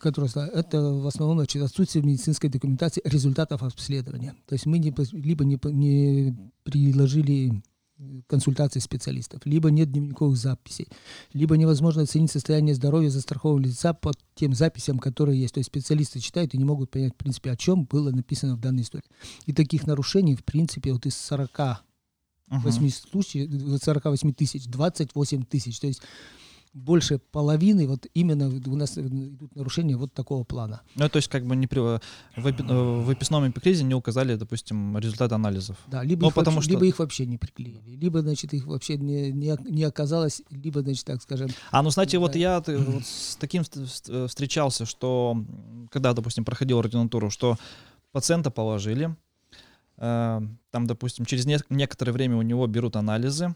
которые, 0.04 0.30
это 0.52 0.80
в 0.80 1.06
основном 1.06 1.38
значит, 1.38 1.62
отсутствие 1.62 2.04
медицинской 2.04 2.50
документации 2.50 3.00
результатов 3.04 3.62
обследования. 3.62 4.34
То 4.46 4.54
есть 4.54 4.66
мы 4.66 4.78
не, 4.78 4.94
либо 5.12 5.44
не, 5.44 5.58
не 5.64 6.36
приложили 6.62 7.62
консультации 8.26 8.80
специалистов, 8.80 9.40
либо 9.46 9.70
нет 9.70 9.90
дневниковых 9.90 10.36
записей, 10.36 10.88
либо 11.32 11.56
невозможно 11.56 12.02
оценить 12.02 12.30
состояние 12.30 12.74
здоровья 12.74 13.08
застрахованного 13.08 13.68
лица 13.68 13.94
по 13.94 14.12
тем 14.34 14.52
записям, 14.52 14.98
которые 14.98 15.40
есть. 15.40 15.54
То 15.54 15.58
есть 15.58 15.68
специалисты 15.68 16.20
читают 16.20 16.54
и 16.54 16.58
не 16.58 16.64
могут 16.64 16.90
понять, 16.90 17.14
в 17.14 17.16
принципе, 17.16 17.52
о 17.52 17.56
чем 17.56 17.84
было 17.84 18.10
написано 18.10 18.56
в 18.56 18.60
данной 18.60 18.82
истории. 18.82 19.04
И 19.46 19.52
таких 19.52 19.86
нарушений, 19.86 20.34
в 20.34 20.44
принципе, 20.44 20.92
вот 20.92 21.06
из 21.06 21.16
48 21.16 21.82
uh-huh. 22.50 22.90
случаев, 23.10 23.82
48 23.82 24.34
тысяч, 24.34 24.66
28 24.66 25.44
тысяч. 25.44 25.78
То 25.78 25.86
есть 25.86 26.02
больше 26.74 27.18
половины 27.18 27.86
вот 27.86 28.06
именно 28.14 28.48
у 28.48 28.76
нас 28.76 28.98
идут 28.98 29.54
нарушения 29.54 29.96
вот 29.96 30.12
такого 30.12 30.42
плана. 30.42 30.82
Ну, 30.96 31.08
то 31.08 31.16
есть 31.16 31.28
как 31.28 31.46
бы 31.46 31.54
не 31.54 31.68
при, 31.68 31.78
в, 31.78 32.00
эпи, 32.36 32.62
э, 32.62 33.00
в 33.00 33.12
эписном 33.12 33.48
эпикризе 33.48 33.84
не 33.84 33.94
указали, 33.94 34.34
допустим, 34.34 34.98
результаты 34.98 35.36
анализов. 35.36 35.76
Да, 35.86 36.02
либо, 36.02 36.22
ну, 36.22 36.28
их, 36.28 36.34
потому 36.34 36.56
вообще, 36.56 36.70
что... 36.70 36.74
либо 36.74 36.86
их 36.86 36.98
вообще 36.98 37.26
не 37.26 37.38
приклеили, 37.38 37.96
либо, 37.96 38.20
значит, 38.20 38.52
их 38.52 38.66
вообще 38.66 38.98
не, 38.98 39.30
не, 39.30 39.56
не 39.70 39.84
оказалось, 39.84 40.42
либо, 40.50 40.82
значит, 40.82 41.06
так 41.06 41.22
скажем... 41.22 41.48
А, 41.70 41.82
ну, 41.82 41.90
знаете, 41.90 42.16
да. 42.16 42.20
вот 42.20 42.34
я 42.34 42.60
вот 42.66 43.06
с 43.06 43.36
таким 43.36 43.62
встречался, 43.62 44.84
что 44.84 45.36
когда, 45.90 46.12
допустим, 46.12 46.44
проходил 46.44 46.80
ординатуру, 46.80 47.30
что 47.30 47.56
пациента 48.10 48.50
положили, 48.50 49.14
э, 49.98 50.40
там, 50.70 50.86
допустим, 50.86 51.24
через 51.24 51.46
не, 51.46 51.58
некоторое 51.70 52.10
время 52.10 52.36
у 52.36 52.42
него 52.42 52.66
берут 52.66 52.96
анализы, 52.96 53.54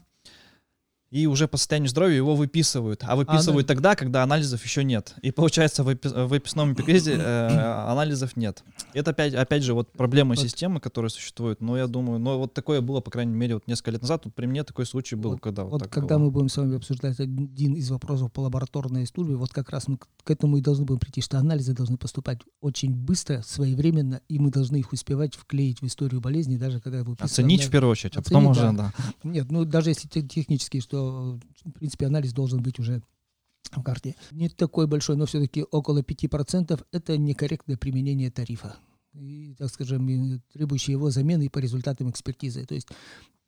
и 1.11 1.25
уже 1.25 1.47
по 1.47 1.57
состоянию 1.57 1.89
здоровья 1.89 2.15
его 2.15 2.35
выписывают. 2.35 3.03
А 3.03 3.15
выписывают 3.15 3.65
а, 3.65 3.67
да. 3.67 3.73
тогда, 3.73 3.95
когда 3.95 4.23
анализов 4.23 4.63
еще 4.63 4.83
нет. 4.83 5.15
И 5.21 5.31
получается, 5.31 5.83
в, 5.83 5.87
выписном 5.87 6.73
эпикризе 6.73 7.15
э, 7.15 7.47
анализов 7.87 8.35
нет. 8.37 8.63
Это 8.93 9.11
опять, 9.11 9.33
опять 9.33 9.63
же 9.63 9.73
вот 9.73 9.91
проблема 9.91 10.35
вот. 10.35 10.39
системы, 10.39 10.79
которая 10.79 11.09
существует. 11.09 11.61
Но 11.61 11.77
я 11.77 11.87
думаю, 11.87 12.19
но 12.19 12.37
вот 12.37 12.53
такое 12.53 12.81
было, 12.81 13.01
по 13.01 13.09
крайней 13.09 13.33
мере, 13.33 13.55
вот 13.55 13.67
несколько 13.67 13.91
лет 13.91 14.01
назад. 14.01 14.23
Тут 14.23 14.35
при 14.35 14.45
мне 14.45 14.63
такой 14.63 14.85
случай 14.85 15.15
был, 15.15 15.31
вот, 15.31 15.41
когда 15.41 15.63
вот, 15.63 15.71
вот 15.71 15.81
так 15.83 15.91
когда 15.91 16.17
было. 16.17 16.25
мы 16.25 16.31
будем 16.31 16.49
с 16.49 16.57
вами 16.57 16.77
обсуждать 16.77 17.19
один 17.19 17.73
из 17.73 17.89
вопросов 17.89 18.31
по 18.31 18.41
лабораторной 18.41 19.07
службе, 19.07 19.35
вот 19.35 19.51
как 19.51 19.69
раз 19.71 19.87
мы 19.87 19.97
к 19.97 20.29
этому 20.29 20.57
и 20.57 20.61
должны 20.61 20.85
будем 20.85 20.99
прийти, 20.99 21.21
что 21.21 21.39
анализы 21.39 21.73
должны 21.73 21.97
поступать 21.97 22.39
очень 22.61 22.93
быстро, 22.93 23.41
своевременно, 23.41 24.21
и 24.29 24.37
мы 24.37 24.51
должны 24.51 24.77
их 24.77 24.93
успевать 24.93 25.35
вклеить 25.35 25.81
в 25.81 25.85
историю 25.87 26.21
болезни, 26.21 26.57
даже 26.57 26.79
когда 26.79 26.99
выписываем... 26.99 27.25
Оценить 27.25 27.63
в 27.63 27.71
первую 27.71 27.91
очередь, 27.91 28.15
а 28.15 28.21
потом 28.21 28.43
да. 28.45 28.49
уже, 28.49 28.71
да. 28.73 28.93
Нет, 29.23 29.49
ну 29.49 29.65
даже 29.65 29.89
если 29.89 30.07
технически, 30.07 30.79
что 30.79 30.98
в 30.99 31.71
принципе, 31.71 32.07
анализ 32.07 32.33
должен 32.33 32.61
быть 32.61 32.79
уже 32.79 33.01
в 33.71 33.83
карте. 33.83 34.15
Не 34.31 34.49
такой 34.49 34.87
большой, 34.87 35.15
но 35.15 35.25
все-таки 35.25 35.63
около 35.63 36.01
5% 36.01 36.85
это 36.91 37.17
некорректное 37.17 37.77
применение 37.77 38.31
тарифа. 38.31 38.77
И, 39.13 39.55
так 39.57 39.69
скажем, 39.69 40.41
требующие 40.53 40.93
его 40.93 41.09
замены 41.09 41.49
по 41.49 41.59
результатам 41.59 42.09
экспертизы. 42.09 42.65
То 42.65 42.75
есть 42.75 42.87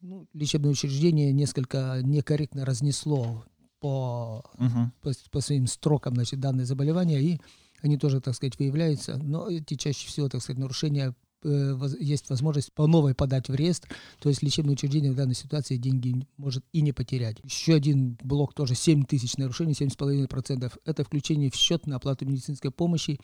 ну, 0.02 0.28
лечебное 0.34 0.72
учреждение 0.72 1.32
несколько 1.32 2.02
некорректно 2.04 2.66
разнесло 2.66 3.46
по, 3.80 4.44
uh-huh. 4.58 4.90
по, 5.02 5.12
по 5.32 5.42
своим 5.42 5.68
строкам 5.68 6.16
значит, 6.16 6.40
данное 6.40 6.66
заболевание, 6.66 7.22
и 7.22 7.42
они 7.82 7.98
тоже, 7.98 8.22
так 8.22 8.36
сказать, 8.36 8.58
выявляются. 8.60 9.18
Но 9.18 9.50
эти 9.50 9.76
чаще 9.76 10.08
всего, 10.08 10.30
так 10.30 10.42
сказать, 10.42 10.60
нарушения 10.60 11.16
есть 11.44 12.30
возможность 12.30 12.72
по 12.74 12.88
новой 12.88 13.16
подать 13.16 13.50
в 13.50 13.56
реестр, 13.56 13.90
то 14.20 14.30
есть 14.30 14.44
лечебное 14.44 14.74
учреждение 14.74 15.12
в 15.12 15.16
данной 15.16 15.36
ситуации 15.36 15.78
деньги 15.78 16.28
может 16.38 16.64
и 16.72 16.82
не 16.82 16.92
потерять. 16.92 17.38
Еще 17.44 17.74
один 17.74 18.18
блок 18.24 18.54
тоже 18.54 18.76
7 18.76 19.06
тысяч 19.06 19.38
нарушений, 19.38 19.74
7,5%. 19.74 20.72
Это 20.86 21.04
включение 21.04 21.50
в 21.50 21.56
счет 21.56 21.88
на 21.88 21.98
оплату 21.98 22.26
медицинской 22.26 22.72
помощи 22.72 23.20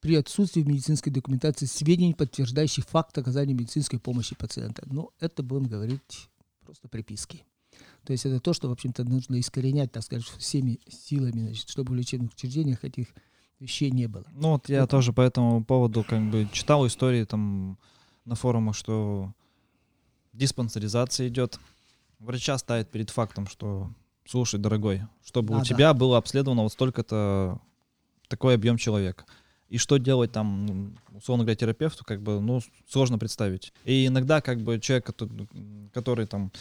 при 0.00 0.14
отсутствии 0.14 0.62
в 0.62 0.68
медицинской 0.68 1.12
документации 1.12 1.66
сведений, 1.66 2.14
подтверждающих 2.14 2.84
факт 2.84 3.16
оказания 3.18 3.54
медицинской 3.54 3.98
помощи 3.98 4.36
пациента. 4.36 4.84
Но 4.86 5.10
это, 5.18 5.42
будем 5.42 5.64
говорить, 5.64 6.28
просто 6.64 6.88
приписки. 6.88 7.44
То 8.04 8.12
есть 8.12 8.24
это 8.24 8.38
то, 8.38 8.52
что, 8.52 8.68
в 8.68 8.72
общем-то, 8.72 9.04
нужно 9.04 9.40
искоренять, 9.40 9.90
так 9.90 10.04
сказать, 10.04 10.24
всеми 10.24 10.78
силами, 10.88 11.40
значит, 11.40 11.68
чтобы 11.68 11.92
в 11.92 11.96
лечебных 11.96 12.32
учреждениях 12.34 12.84
этих 12.84 13.08
вещей 13.60 13.90
не 13.90 14.06
было. 14.06 14.24
Ну 14.32 14.52
вот 14.52 14.68
я 14.68 14.86
тоже 14.86 15.12
по 15.12 15.20
этому 15.20 15.64
поводу 15.64 16.04
как 16.04 16.30
бы 16.30 16.48
читал 16.52 16.86
истории 16.86 17.24
там 17.24 17.78
на 18.24 18.34
форумах, 18.34 18.76
что 18.76 19.32
диспансеризация 20.32 21.28
идет. 21.28 21.58
Врача 22.18 22.56
ставит 22.58 22.90
перед 22.90 23.10
фактом, 23.10 23.46
что 23.46 23.90
слушай, 24.26 24.58
дорогой, 24.58 25.02
чтобы 25.24 25.54
а, 25.54 25.58
у 25.58 25.60
да. 25.60 25.64
тебя 25.64 25.94
было 25.94 26.18
обследовано 26.18 26.62
вот 26.62 26.72
столько-то 26.72 27.60
такой 28.28 28.54
объем 28.54 28.76
человека. 28.76 29.24
И 29.68 29.78
что 29.78 29.96
делать 29.96 30.30
там, 30.30 30.66
ну, 30.66 30.94
условно 31.12 31.44
говоря, 31.44 31.56
терапевту, 31.56 32.04
как 32.04 32.22
бы, 32.22 32.40
ну, 32.40 32.60
сложно 32.88 33.18
представить. 33.18 33.72
И 33.84 34.06
иногда, 34.06 34.40
как 34.40 34.60
бы, 34.60 34.78
человек, 34.78 35.10
который 35.92 36.26
там 36.26 36.52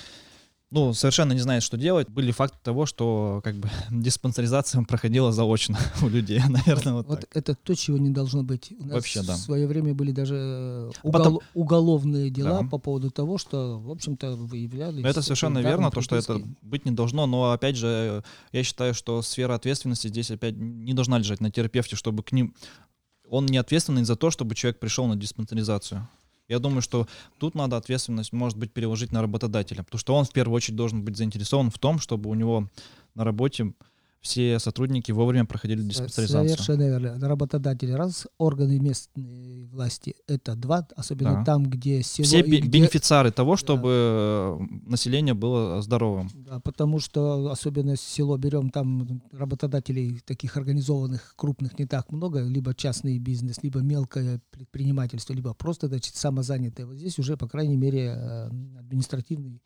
ну, 0.72 0.94
совершенно 0.94 1.34
не 1.34 1.40
знает, 1.40 1.62
что 1.62 1.78
делать. 1.78 2.10
Были 2.10 2.32
факты 2.32 2.58
того, 2.64 2.86
что 2.86 3.40
как 3.44 3.56
бы 3.56 3.70
диспансеризация 3.92 4.84
проходила 4.84 5.32
заочно 5.32 5.78
у 6.02 6.10
людей, 6.10 6.42
наверное, 6.50 6.94
вот, 6.94 7.08
вот 7.08 7.20
так. 7.22 7.30
это 7.34 7.56
то, 7.56 7.76
чего 7.76 7.98
не 7.98 8.10
должно 8.10 8.44
быть. 8.44 8.74
У 8.80 8.84
нас 8.84 8.94
Вообще, 8.94 9.22
да. 9.22 9.36
В 9.36 9.38
свое 9.38 9.68
время 9.68 9.94
были 9.94 10.12
даже 10.12 10.36
э, 10.36 10.92
угол, 11.04 11.12
Потом... 11.12 11.40
уголовные 11.54 12.30
дела 12.30 12.64
да. 12.64 12.68
по 12.68 12.80
поводу 12.80 13.12
того, 13.12 13.38
что, 13.38 13.80
в 13.80 13.92
общем-то, 13.92 14.36
выявляли... 14.36 15.08
Это 15.08 15.22
совершенно 15.22 15.60
верно, 15.60 15.92
то, 15.92 16.02
что 16.02 16.16
это 16.16 16.42
быть 16.62 16.86
не 16.86 16.92
должно, 16.92 17.28
но, 17.28 17.52
опять 17.52 17.76
же, 17.76 18.24
я 18.52 18.64
считаю, 18.64 18.94
что 18.94 19.22
сфера 19.22 19.54
ответственности 19.54 20.08
здесь 20.08 20.32
опять 20.32 20.56
не 20.58 20.94
должна 20.94 21.20
лежать 21.20 21.42
на 21.42 21.52
терапевте, 21.52 21.96
чтобы 21.96 22.24
к 22.24 22.32
ним... 22.32 22.56
Он 23.30 23.46
не 23.46 23.58
ответственный 23.58 24.04
за 24.04 24.16
то, 24.16 24.30
чтобы 24.30 24.56
человек 24.56 24.80
пришел 24.80 25.08
на 25.08 25.16
диспансеризацию. 25.16 26.08
Я 26.48 26.60
думаю, 26.60 26.82
что 26.82 27.08
тут 27.40 27.56
надо 27.56 27.78
ответственность, 27.78 28.32
может 28.32 28.58
быть, 28.58 28.72
переложить 28.72 29.12
на 29.12 29.22
работодателя, 29.22 29.84
потому 29.84 30.00
что 30.00 30.16
он 30.16 30.26
в 30.26 30.32
первую 30.32 30.56
очередь 30.56 30.76
должен 30.76 31.04
быть 31.04 31.18
заинтересован 31.18 31.72
в 31.72 31.80
том, 31.80 32.00
чтобы 32.00 32.30
у 32.30 32.34
него 32.36 32.70
на 33.16 33.24
работе 33.24 33.74
все 34.26 34.58
сотрудники 34.58 35.12
вовремя 35.12 35.46
проходили 35.46 35.84
диспансеризацию. 35.84 36.50
Совершенно 36.50 36.88
верно. 36.88 37.28
Работодатели 37.28 37.92
раз, 37.92 38.26
органы 38.40 38.80
местной 38.80 39.66
власти 39.68 40.16
это 40.28 40.56
два, 40.56 40.88
особенно 40.96 41.36
да. 41.36 41.44
там, 41.46 41.70
где 41.70 42.02
село... 42.02 42.26
Все 42.26 42.42
где... 42.42 42.60
бенефициары 42.60 43.32
того, 43.32 43.56
чтобы 43.56 44.58
да. 44.60 44.90
население 44.90 45.36
было 45.36 45.80
здоровым. 45.84 46.30
Да, 46.34 46.60
потому 46.60 47.00
что 47.00 47.52
особенно 47.52 47.96
село 47.96 48.38
берем, 48.38 48.72
там 48.72 49.22
работодателей 49.32 50.20
таких 50.26 50.58
организованных, 50.58 51.34
крупных 51.36 51.78
не 51.78 51.86
так 51.86 52.12
много, 52.12 52.42
либо 52.42 52.74
частный 52.74 53.20
бизнес, 53.20 53.62
либо 53.62 53.82
мелкое 53.82 54.42
предпринимательство, 54.50 55.34
либо 55.34 55.54
просто 55.54 55.88
значит, 55.88 56.16
самозанятые. 56.16 56.88
Вот 56.88 56.96
здесь 56.96 57.20
уже, 57.20 57.38
по 57.38 57.48
крайней 57.48 57.78
мере, 57.78 58.16
э, 58.18 58.50
административный 58.80 59.62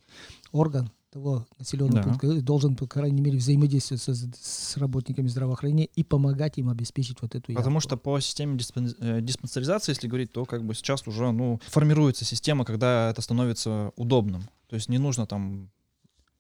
орган 0.51 0.91
того 1.11 1.47
населенного 1.57 2.03
Да. 2.03 2.03
пункта 2.03 2.41
должен, 2.41 2.75
по 2.75 2.85
крайней 2.87 3.21
мере, 3.21 3.37
взаимодействовать 3.37 4.01
со- 4.01 4.13
с 4.15 4.77
работниками 4.77 5.27
здравоохранения 5.27 5.85
и 5.85 6.03
помогать 6.03 6.57
им 6.57 6.69
обеспечить 6.69 7.21
вот 7.21 7.35
эту 7.35 7.53
Потому 7.53 7.77
явку. 7.77 7.79
что 7.81 7.97
по 7.97 8.19
системе 8.19 8.57
э, 8.99 9.21
диспансеризации, 9.21 9.91
если 9.91 10.07
говорить, 10.07 10.31
то 10.31 10.45
как 10.45 10.63
бы 10.63 10.73
сейчас 10.75 11.07
уже 11.07 11.31
ну, 11.31 11.59
формируется 11.67 12.25
система, 12.25 12.63
когда 12.65 13.09
это 13.09 13.21
становится 13.21 13.91
удобным. 13.95 14.43
То 14.69 14.75
есть 14.75 14.87
не 14.89 14.99
нужно 14.99 15.25
там 15.25 15.71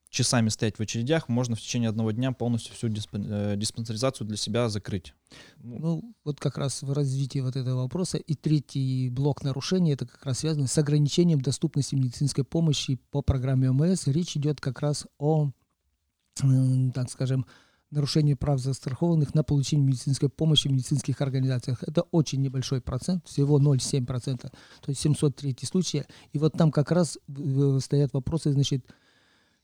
часами 0.09 0.49
стоять 0.49 0.77
в 0.77 0.81
очередях, 0.81 1.29
можно 1.29 1.55
в 1.55 1.61
течение 1.61 1.89
одного 1.89 2.11
дня 2.11 2.31
полностью 2.31 2.73
всю 2.73 2.87
э, 2.87 3.55
диспансеризацию 3.55 4.27
для 4.27 4.37
себя 4.37 4.69
закрыть. 4.69 5.13
Ну, 5.57 5.77
Ну, 5.79 6.15
вот 6.23 6.39
как 6.39 6.57
раз 6.57 6.81
в 6.81 6.91
развитии 6.91 7.39
вот 7.39 7.55
этого 7.55 7.83
вопроса. 7.83 8.17
И 8.17 8.33
третий 8.33 9.09
блок 9.09 9.43
нарушений, 9.43 9.91
это 9.93 10.07
как 10.07 10.25
раз 10.25 10.39
связано 10.39 10.67
с 10.67 10.77
ограничением 10.77 11.41
доступности 11.41 11.95
медицинской 11.95 12.43
помощи 12.43 12.99
по 13.11 13.21
программе 13.21 13.69
ОМС. 13.69 14.07
Речь 14.07 14.35
идет 14.35 14.59
как 14.59 14.79
раз 14.81 15.05
о, 15.19 15.51
м, 16.41 16.91
так 16.91 17.11
скажем, 17.11 17.45
нарушении 17.91 18.35
прав 18.35 18.59
застрахованных 18.59 19.33
на 19.33 19.43
получение 19.43 19.87
медицинской 19.87 20.29
помощи 20.29 20.67
в 20.67 20.71
медицинских 20.71 21.21
организациях. 21.21 21.83
Это 21.83 22.03
очень 22.11 22.41
небольшой 22.41 22.81
процент, 22.81 23.27
всего 23.27 23.59
0,7%, 23.59 24.41
то 24.41 24.51
есть 24.87 25.01
703 25.01 25.55
случая. 25.65 26.05
И 26.31 26.39
вот 26.39 26.53
там 26.53 26.71
как 26.71 26.91
раз 26.91 27.17
э, 27.27 27.79
стоят 27.81 28.13
вопросы, 28.13 28.51
значит, 28.51 28.85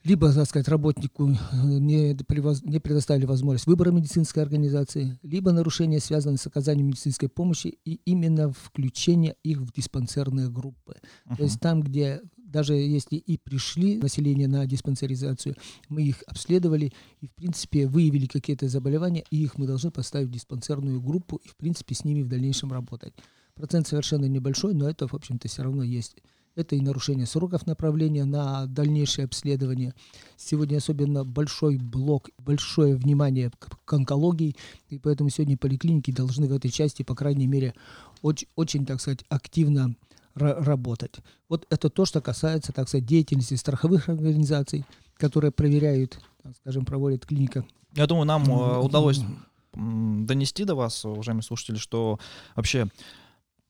либо, 0.05 0.31
так 0.31 0.47
сказать, 0.47 0.67
работнику 0.67 1.29
э, 1.29 1.35
не, 1.63 2.13
превоз- 2.13 2.61
не 2.63 2.79
предоставили 2.79 3.25
возможность 3.25 3.65
выбора 3.65 3.91
медицинской 3.91 4.43
организации, 4.43 5.17
либо 5.23 5.51
нарушения, 5.51 5.99
связанные 5.99 6.37
с 6.37 6.45
оказанием 6.47 6.87
медицинской 6.87 7.27
помощи 7.27 7.79
и 7.83 7.99
именно 8.05 8.51
включение 8.51 9.35
их 9.43 9.59
в 9.59 9.73
диспансерные 9.73 10.49
группы. 10.49 10.95
мгм. 11.25 11.37
То 11.37 11.43
есть 11.43 11.59
там, 11.59 11.81
где 11.81 12.21
даже 12.37 12.75
если 12.75 13.15
и 13.15 13.37
пришли 13.37 13.97
население 13.97 14.47
на 14.47 14.65
диспансеризацию, 14.65 15.55
мы 15.89 16.03
их 16.03 16.23
обследовали 16.27 16.93
и, 17.19 17.27
в 17.27 17.33
принципе, 17.33 17.87
выявили 17.87 18.27
какие-то 18.27 18.69
заболевания, 18.69 19.25
и 19.31 19.43
их 19.43 19.57
мы 19.57 19.65
должны 19.65 19.91
поставить 19.91 20.29
в 20.29 20.31
диспансерную 20.31 21.01
группу 21.01 21.37
и, 21.37 21.47
в 21.47 21.57
принципе, 21.57 21.95
с 21.95 22.05
ними 22.05 22.21
в 22.21 22.29
дальнейшем 22.29 22.71
работать. 22.71 23.13
Процент 23.55 23.87
совершенно 23.87 24.25
небольшой, 24.25 24.73
но 24.73 24.87
это, 24.87 25.07
в 25.07 25.13
общем-то, 25.13 25.47
все 25.47 25.63
равно 25.63 25.83
есть. 25.83 26.15
Это 26.55 26.75
и 26.75 26.81
нарушение 26.81 27.25
сроков 27.25 27.67
направления 27.67 28.23
на 28.23 28.65
дальнейшее 28.65 29.25
обследование. 29.25 29.93
Сегодня 30.37 30.77
особенно 30.77 31.25
большой 31.25 31.77
блок, 31.77 32.29
большое 32.37 32.95
внимание 32.95 33.51
к, 33.59 33.93
онкологии, 33.93 34.55
и 34.89 34.97
поэтому 34.97 35.29
сегодня 35.29 35.57
поликлиники 35.57 36.11
должны 36.11 36.47
в 36.47 36.53
этой 36.53 36.71
части, 36.71 37.03
по 37.03 37.13
крайней 37.13 37.47
мере, 37.47 37.73
очень, 38.21 38.47
очень 38.55 38.85
так 38.85 39.01
сказать, 39.01 39.25
активно 39.27 39.95
ра- 40.35 40.63
работать. 40.63 41.15
Вот 41.49 41.65
это 41.69 41.89
то, 41.89 42.05
что 42.05 42.21
касается, 42.21 42.71
так 42.71 42.87
сказать, 42.87 43.05
деятельности 43.05 43.55
страховых 43.55 44.07
организаций, 44.07 44.85
которые 45.17 45.51
проверяют, 45.51 46.19
скажем, 46.61 46.85
проводят 46.85 47.25
клиника. 47.25 47.65
Я 47.93 48.07
думаю, 48.07 48.25
нам 48.25 48.43
э, 48.49 48.79
удалось 48.79 49.21
донести 49.73 50.63
до 50.63 50.75
вас, 50.75 51.03
уважаемые 51.03 51.43
слушатели, 51.43 51.75
что 51.75 52.19
вообще 52.55 52.87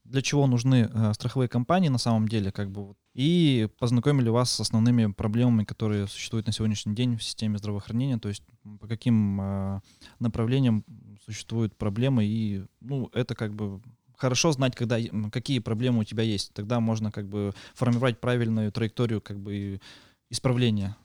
для 0.06 0.22
чего 0.22 0.48
нужны 0.48 0.90
э, 0.92 1.14
страховые 1.14 1.50
компании 1.50 1.90
на 1.90 1.98
самом 1.98 2.28
деле, 2.28 2.52
как 2.52 2.72
бы 2.72 2.96
и 3.14 3.68
познакомили 3.80 4.30
вас 4.30 4.52
с 4.52 4.60
основными 4.60 5.12
проблемами, 5.12 5.64
которые 5.64 6.08
существуют 6.08 6.48
на 6.48 6.54
сегодняшний 6.54 6.96
день 6.96 7.18
в 7.18 7.24
системе 7.24 7.58
здравоохранения, 7.58 8.20
то 8.20 8.30
есть 8.30 8.44
по 8.80 8.88
каким 8.88 9.42
э, 9.42 9.82
направлениям 10.20 10.86
существуют 11.26 11.76
проблемы, 11.76 12.26
и 12.26 12.64
ну 12.82 13.10
это 13.14 13.36
как 13.36 13.54
бы 13.54 13.82
хорошо 14.16 14.52
знать, 14.52 14.76
когда 14.76 14.98
какие 15.32 15.60
проблемы 15.60 16.00
у 16.00 16.04
тебя 16.04 16.24
есть, 16.24 16.54
тогда 16.54 16.80
можно 16.80 17.12
как 17.12 17.28
бы 17.28 17.54
формировать 17.74 18.20
правильную 18.22 18.72
траекторию 18.72 19.22
как 19.22 19.40
бы 19.40 19.82
исправления, 20.30 20.96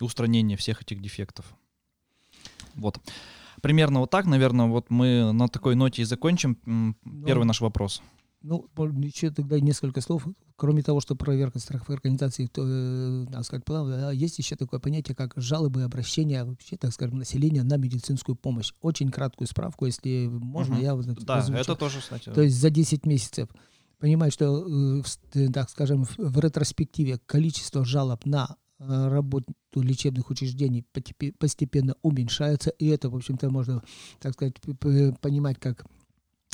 устранения 0.00 0.56
всех 0.56 0.82
этих 0.82 1.00
дефектов. 1.00 1.52
Вот. 2.74 3.00
Примерно 3.62 4.00
вот 4.00 4.10
так, 4.10 4.26
наверное, 4.26 4.66
вот 4.66 4.90
мы 4.90 5.32
на 5.32 5.48
такой 5.48 5.74
ноте 5.76 6.02
и 6.02 6.04
закончим. 6.04 6.58
Ну, 6.66 6.94
Первый 7.24 7.44
наш 7.44 7.60
вопрос. 7.60 8.02
Ну, 8.42 8.68
еще 9.00 9.30
тогда 9.30 9.60
несколько 9.60 10.00
слов. 10.00 10.26
Кроме 10.56 10.82
того, 10.82 11.00
что 11.00 11.14
проверка 11.14 11.60
страховой 11.60 11.94
организации, 11.96 12.46
то, 12.46 12.62
э, 12.66 13.26
так 13.32 13.44
сказать, 13.44 13.64
плавно, 13.64 13.96
да, 13.96 14.10
есть 14.12 14.36
еще 14.38 14.56
такое 14.56 14.80
понятие, 14.80 15.14
как 15.14 15.32
жалобы 15.36 15.80
и 15.80 15.84
обращения 15.84 16.42
вообще, 16.44 16.76
так 16.76 16.92
скажем, 16.92 17.18
населения 17.18 17.62
на 17.62 17.76
медицинскую 17.76 18.34
помощь. 18.34 18.72
Очень 18.80 19.10
краткую 19.12 19.46
справку, 19.46 19.86
если 19.86 20.26
можно, 20.26 20.74
Мгм. 20.74 20.82
я 20.82 20.94
вот 20.96 21.06
Да, 21.24 21.36
озвучу. 21.38 21.60
это 21.60 21.76
тоже, 21.76 22.00
кстати. 22.00 22.30
То 22.30 22.42
есть 22.42 22.56
за 22.60 22.70
10 22.70 23.06
месяцев. 23.06 23.48
Понимаю, 24.00 24.32
что, 24.32 24.66
э, 24.66 25.02
э, 25.34 25.48
так 25.52 25.70
скажем, 25.70 26.04
в- 26.04 26.38
ретроспективе 26.40 27.20
количество 27.24 27.84
жалоб 27.84 28.26
на 28.26 28.48
э, 28.50 28.54
работу 28.86 29.52
лечебных 29.74 30.30
учреждений 30.30 30.84
постепенно 31.38 31.94
уменьшается, 32.02 32.70
и 32.70 32.86
это, 32.88 33.10
в 33.10 33.16
общем-то, 33.16 33.50
можно, 33.50 33.82
так 34.20 34.34
сказать, 34.34 34.56
понимать 35.20 35.58
как 35.58 35.84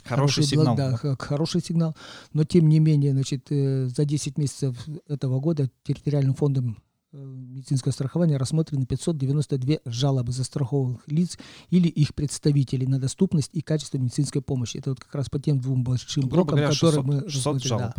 хороший 0.05 0.41
благ- 0.41 0.47
сигнал. 0.49 0.77
да, 0.77 0.99
да. 1.03 1.17
хороший 1.19 1.61
сигнал. 1.61 1.97
Но 2.33 2.45
тем 2.45 2.69
не 2.69 2.79
менее, 2.81 3.13
значит, 3.13 3.47
э, 3.51 3.87
за 3.89 4.05
10 4.05 4.39
месяцев 4.39 4.77
этого 5.07 5.41
года 5.41 5.71
территориальным 5.83 6.35
фондом 6.35 6.79
э, 7.13 7.17
медицинского 7.19 7.93
страхования 7.93 8.37
рассмотрены 8.37 8.87
592 8.87 9.79
жалобы 9.87 10.33
застрахованных 10.33 11.07
лиц 11.09 11.39
или 11.71 11.89
их 11.89 12.15
представителей 12.15 12.87
на 12.87 12.99
доступность 12.99 13.51
и 13.53 13.61
качество 13.61 13.99
медицинской 13.99 14.41
помощи. 14.43 14.79
Это 14.79 14.91
вот 14.91 15.01
как 15.01 15.15
раз 15.15 15.29
по 15.29 15.39
тем 15.41 15.59
двум 15.61 15.83
большим 15.85 16.23
Ну, 16.25 16.29
блокам, 16.29 16.57
говоря, 16.57 16.69
которые 16.73 17.03
600 17.03 17.05
мы 17.07 17.29
600 17.29 17.35
рассмотрели, 17.57 17.69
да. 17.69 17.79
жалоб 17.79 17.95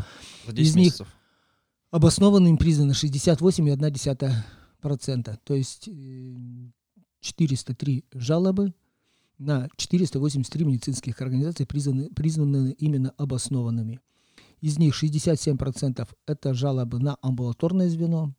за 0.48 0.52
10 0.54 0.70
Из 0.70 0.76
них 0.76 0.86
месяцев. 0.86 1.08
Обоснованным 1.91 2.58
признано 2.58 2.91
68,1%, 2.91 5.39
то 5.43 5.54
есть 5.56 5.88
э, 5.88 6.36
403 7.19 8.06
жалобы 8.13 8.75
на 9.39 9.69
483 9.75 10.65
медицинских 10.65 11.19
организаций 11.21 11.65
признаны, 11.65 12.12
признаны 12.12 12.75
именно 12.78 13.10
обоснованными. 13.17 13.99
Из 14.62 14.78
них 14.78 15.02
67% 15.02 16.08
это 16.28 16.54
жалобы 16.54 16.99
на 16.99 17.17
амбулаторное 17.21 17.89
звено, 17.89 18.36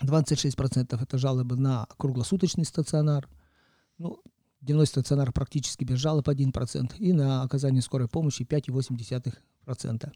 26% 0.00 1.02
это 1.02 1.18
жалобы 1.18 1.56
на 1.56 1.86
круглосуточный 1.98 2.64
стационар, 2.64 3.28
ну, 3.98 4.22
дневной 4.62 4.86
стационар 4.86 5.32
практически 5.32 5.84
без 5.84 5.98
жалоб 5.98 6.26
1%, 6.28 6.96
и 6.96 7.12
на 7.12 7.42
оказание 7.42 7.82
скорой 7.82 8.08
помощи 8.08 8.44
5,8%. 8.44 10.14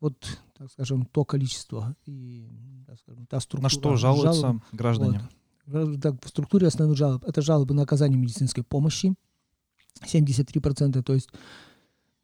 Вот, 0.00 0.14
так 0.58 0.70
скажем, 0.70 1.06
то 1.06 1.24
количество 1.24 1.96
и 2.04 2.46
так 2.86 2.98
скажем, 2.98 3.26
та 3.26 3.40
структура 3.40 3.62
На 3.62 3.68
что 3.68 3.96
жалуются 3.96 4.40
жалоб. 4.40 4.62
граждане? 4.72 5.20
Вот. 5.66 6.00
Так, 6.02 6.22
в 6.24 6.28
структуре 6.28 6.66
основных 6.66 6.96
жалоб 6.98 7.24
это 7.24 7.40
жалобы 7.42 7.72
на 7.74 7.82
оказание 7.82 8.18
медицинской 8.18 8.62
помощи 8.64 9.14
73%, 10.04 11.02
то 11.02 11.14
есть 11.14 11.30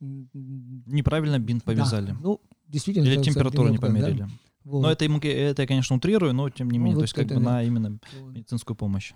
Неправильно 0.00 1.38
бинт 1.38 1.62
да, 1.64 1.72
повязали. 1.72 2.16
ну, 2.22 2.40
действительно. 2.68 3.04
Или 3.06 3.22
температуру 3.22 3.68
не 3.68 3.74
немного, 3.74 3.92
да. 3.94 4.00
померили. 4.06 4.28
Вот. 4.64 4.82
Но 4.82 4.90
это, 4.90 5.04
это 5.04 5.62
я, 5.62 5.68
конечно, 5.68 5.96
утрирую, 5.96 6.32
но 6.34 6.48
тем 6.50 6.70
не 6.70 6.78
Ну, 6.78 6.84
менее, 6.84 6.94
то 6.96 7.00
вот 7.00 7.02
есть 7.04 7.14
как 7.14 7.26
бы 7.28 7.34
да. 7.34 7.40
на 7.40 7.62
именно 7.62 7.98
Вот. 8.20 8.32
медицинскую 8.34 8.76
помощь. 8.76 9.12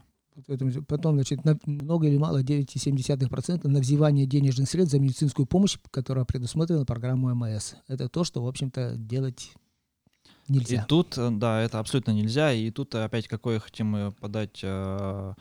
Потом, 0.88 1.14
значит, 1.14 1.44
на- 1.44 1.58
много 1.64 2.08
или 2.08 2.18
мало 2.18 2.42
9,7% 2.42 3.64
на 3.68 3.78
взимание 3.80 4.26
денежных 4.26 4.68
средств 4.68 4.92
за 4.92 4.98
медицинскую 4.98 5.46
помощь, 5.46 5.78
которая 5.90 6.24
предусмотрена 6.24 6.84
программой 6.84 7.34
МС. 7.34 7.74
Это 7.86 8.08
то, 8.08 8.24
что, 8.24 8.42
в 8.42 8.48
общем-то, 8.48 8.96
делать 8.96 9.52
И 10.48 10.52
нельзя. 10.52 10.84
тут, 10.88 11.16
э, 11.18 11.30
да, 11.30 11.60
это 11.62 11.78
абсолютно 11.78 12.10
нельзя. 12.10 12.52
И 12.52 12.70
тут 12.70 12.94
опять 12.94 13.28
какое 13.28 13.60
хотим 13.60 14.12
подать, 14.20 14.60
э, 14.62 15.34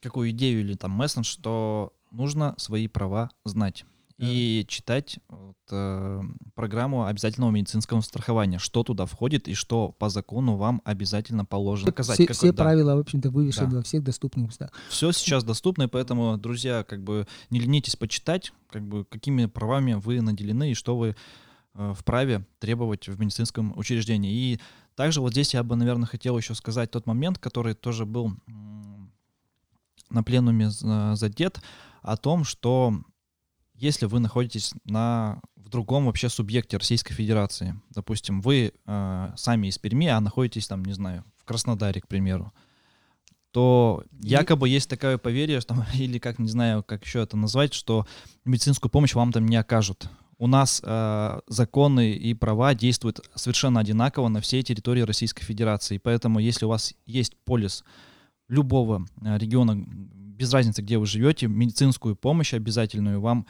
какую 0.00 0.30
идею 0.30 0.60
или 0.60 0.74
там 0.74 0.92
месседж, 0.92 1.24
что 1.24 1.92
нужно 2.12 2.54
свои 2.58 2.86
права 2.86 3.30
знать. 3.44 3.84
И 4.18 4.64
читать 4.66 5.18
вот, 5.28 5.56
э, 5.70 6.22
программу 6.54 7.04
обязательного 7.04 7.50
медицинского 7.50 8.00
страхования, 8.00 8.58
что 8.58 8.82
туда 8.82 9.04
входит 9.04 9.46
и 9.46 9.52
что 9.52 9.92
по 9.92 10.08
закону 10.08 10.56
вам 10.56 10.80
обязательно 10.86 11.44
положено. 11.44 11.86
Доказать, 11.86 12.14
все, 12.16 12.24
какой- 12.26 12.34
все 12.36 12.52
да. 12.52 12.62
правила, 12.64 12.96
в 12.96 13.00
общем-то, 13.00 13.28
вывешены 13.30 13.70
Да. 13.70 13.76
во 13.76 13.82
всех 13.82 14.02
доступных 14.02 14.46
местах. 14.46 14.70
Все 14.88 15.12
сейчас 15.12 15.44
доступно, 15.44 15.82
и 15.82 15.86
поэтому, 15.86 16.38
друзья, 16.38 16.82
как 16.82 17.02
бы 17.04 17.26
не 17.50 17.60
ленитесь 17.60 17.96
почитать, 17.96 18.54
как 18.70 18.88
бы 18.88 19.04
какими 19.04 19.44
правами 19.46 19.92
вы 19.94 20.22
наделены 20.22 20.70
и 20.70 20.74
что 20.74 20.96
вы 20.96 21.14
э, 21.78 21.92
вправе 21.94 22.46
требовать 22.58 23.06
в 23.08 23.20
медицинском 23.20 23.76
учреждении. 23.76 24.32
И 24.32 24.60
также 24.94 25.20
вот 25.20 25.32
здесь 25.32 25.52
я 25.52 25.62
бы, 25.62 25.76
наверное, 25.76 26.06
хотел 26.06 26.38
еще 26.38 26.54
сказать 26.54 26.90
тот 26.90 27.04
момент, 27.06 27.38
который 27.38 27.74
тоже 27.74 28.06
был 28.06 28.32
на 30.08 30.22
пленуме 30.22 30.70
за- 30.70 31.16
задет, 31.16 31.60
о 32.00 32.16
том, 32.16 32.44
что 32.44 32.98
если 33.78 34.06
вы 34.06 34.20
находитесь 34.20 34.72
на, 34.84 35.40
в 35.56 35.68
другом 35.68 36.06
вообще 36.06 36.28
субъекте 36.28 36.76
Российской 36.76 37.14
Федерации, 37.14 37.80
допустим, 37.90 38.40
вы 38.40 38.72
э, 38.86 39.32
сами 39.36 39.68
из 39.68 39.78
Перми, 39.78 40.06
а 40.08 40.20
находитесь 40.20 40.66
там, 40.66 40.84
не 40.84 40.92
знаю, 40.92 41.24
в 41.36 41.44
Краснодаре, 41.44 42.00
к 42.00 42.08
примеру, 42.08 42.52
то 43.56 44.04
якобы 44.20 44.68
есть 44.68 44.90
такое 44.90 45.16
поверье, 45.18 45.60
что, 45.60 45.74
или 45.94 46.18
как, 46.18 46.38
не 46.38 46.48
знаю, 46.48 46.82
как 46.82 47.04
еще 47.04 47.22
это 47.22 47.36
назвать, 47.36 47.72
что 47.72 48.06
медицинскую 48.44 48.90
помощь 48.90 49.14
вам 49.14 49.32
там 49.32 49.46
не 49.46 49.56
окажут. 49.56 50.10
у 50.38 50.46
нас 50.46 50.82
э, 50.84 51.40
законы 51.46 52.12
и 52.12 52.34
права 52.34 52.74
действуют 52.74 53.20
совершенно 53.34 53.80
одинаково 53.80 54.28
на 54.28 54.40
всей 54.40 54.62
территории 54.62 55.00
Российской 55.00 55.44
Федерации. 55.44 55.98
Поэтому, 55.98 56.38
если 56.38 56.66
у 56.66 56.68
вас 56.68 56.94
есть 57.06 57.34
полис 57.44 57.84
любого 58.48 59.06
э, 59.22 59.38
региона, 59.38 59.74
без 60.36 60.52
разницы, 60.52 60.82
где 60.82 60.98
вы 60.98 61.06
живете, 61.06 61.46
медицинскую 61.46 62.14
помощь 62.14 62.52
обязательную 62.52 63.20
вам 63.20 63.46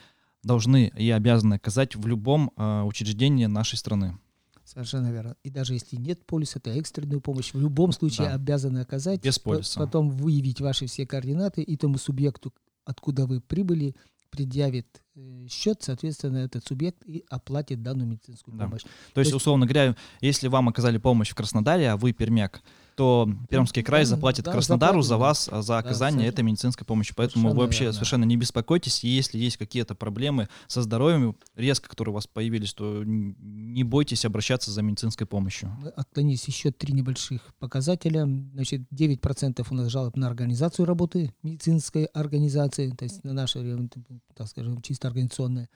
должны 0.47 0.93
и 0.97 1.11
обязаны 1.11 1.55
оказать 1.55 1.97
в 1.97 2.07
любом 2.07 2.53
э, 2.57 2.83
учреждении 2.83 3.47
нашей 3.47 3.77
страны. 3.77 4.19
Совершенно 4.65 5.13
верно. 5.13 5.37
И 5.45 5.51
даже 5.51 5.75
если 5.75 5.97
нет 5.97 6.25
полиса, 6.27 6.59
то 6.59 6.71
экстренную 6.71 7.21
помощь 7.21 7.53
в 7.53 7.61
любом 7.61 7.93
случае 7.93 8.29
да. 8.29 8.35
обязаны 8.35 8.81
оказать. 8.81 9.23
Без 9.23 9.39
полиса. 9.39 9.79
Потом 9.79 10.11
выявить 10.11 10.61
ваши 10.61 10.87
все 10.87 11.07
координаты 11.07 11.63
и 11.63 11.77
тому 11.77 11.99
субъекту, 11.99 12.53
откуда 12.85 13.27
вы 13.27 13.41
прибыли, 13.41 13.95
предъявит 14.31 15.03
э, 15.15 15.47
счет, 15.49 15.83
соответственно, 15.83 16.39
этот 16.39 16.67
субъект 16.67 17.03
и 17.07 17.25
оплатит 17.31 17.83
данную 17.83 18.09
медицинскую 18.09 18.59
помощь. 18.59 18.83
Да. 18.83 18.89
То, 18.89 19.15
то 19.15 19.21
есть, 19.21 19.33
условно 19.33 19.67
говоря, 19.67 19.97
если 20.21 20.49
вам 20.49 20.69
оказали 20.69 20.99
помощь 20.99 21.31
в 21.31 21.35
Краснодаре, 21.35 21.91
а 21.91 21.97
вы 21.97 22.13
пермяк, 22.13 22.63
то 22.97 23.29
Пермский 23.51 23.83
край 23.83 24.05
заплатит 24.05 24.47
да, 24.47 24.53
Краснодару 24.53 25.03
заплатит, 25.03 25.09
за 25.09 25.17
вас, 25.17 25.49
да. 25.51 25.63
за 25.63 25.79
оказание 25.79 26.23
да, 26.23 26.29
этой 26.29 26.43
медицинской 26.43 26.87
помощи. 26.87 27.13
Поэтому 27.15 27.43
совершенно 27.43 27.61
вы 27.61 27.65
вообще 27.67 27.85
верно. 27.85 27.93
совершенно 27.93 28.25
не 28.25 28.37
беспокойтесь. 28.37 29.05
И 29.05 29.09
если 29.09 29.39
есть 29.39 29.59
какие-то 29.59 29.95
проблемы 29.95 30.49
со 30.67 30.83
здоровьем, 30.83 31.37
резко, 31.55 31.89
которые 31.89 32.13
у 32.13 32.15
вас 32.15 32.27
появились, 32.27 32.73
то 32.73 33.03
не 33.05 33.85
бойтесь 33.85 34.25
обращаться 34.25 34.71
за 34.71 34.83
медицинской 34.83 35.27
помощью. 35.27 35.71
Отклонились 35.95 36.49
еще 36.49 36.73
три 36.73 36.95
небольших 36.95 37.55
показателя. 37.59 38.25
Значит, 38.25 38.83
9% 38.93 39.67
у 39.71 39.75
нас 39.75 39.89
жалоб 39.89 40.17
на 40.17 40.27
организацию 40.27 40.87
работы 40.87 41.35
медицинской 41.43 42.05
организации, 42.07 42.91
то 42.91 43.05
есть 43.05 43.23
на 43.25 43.35
наше, 43.35 43.89
так 44.35 44.49
скажем, 44.49 44.81
чисто 44.81 45.09
организационное. 45.09 45.69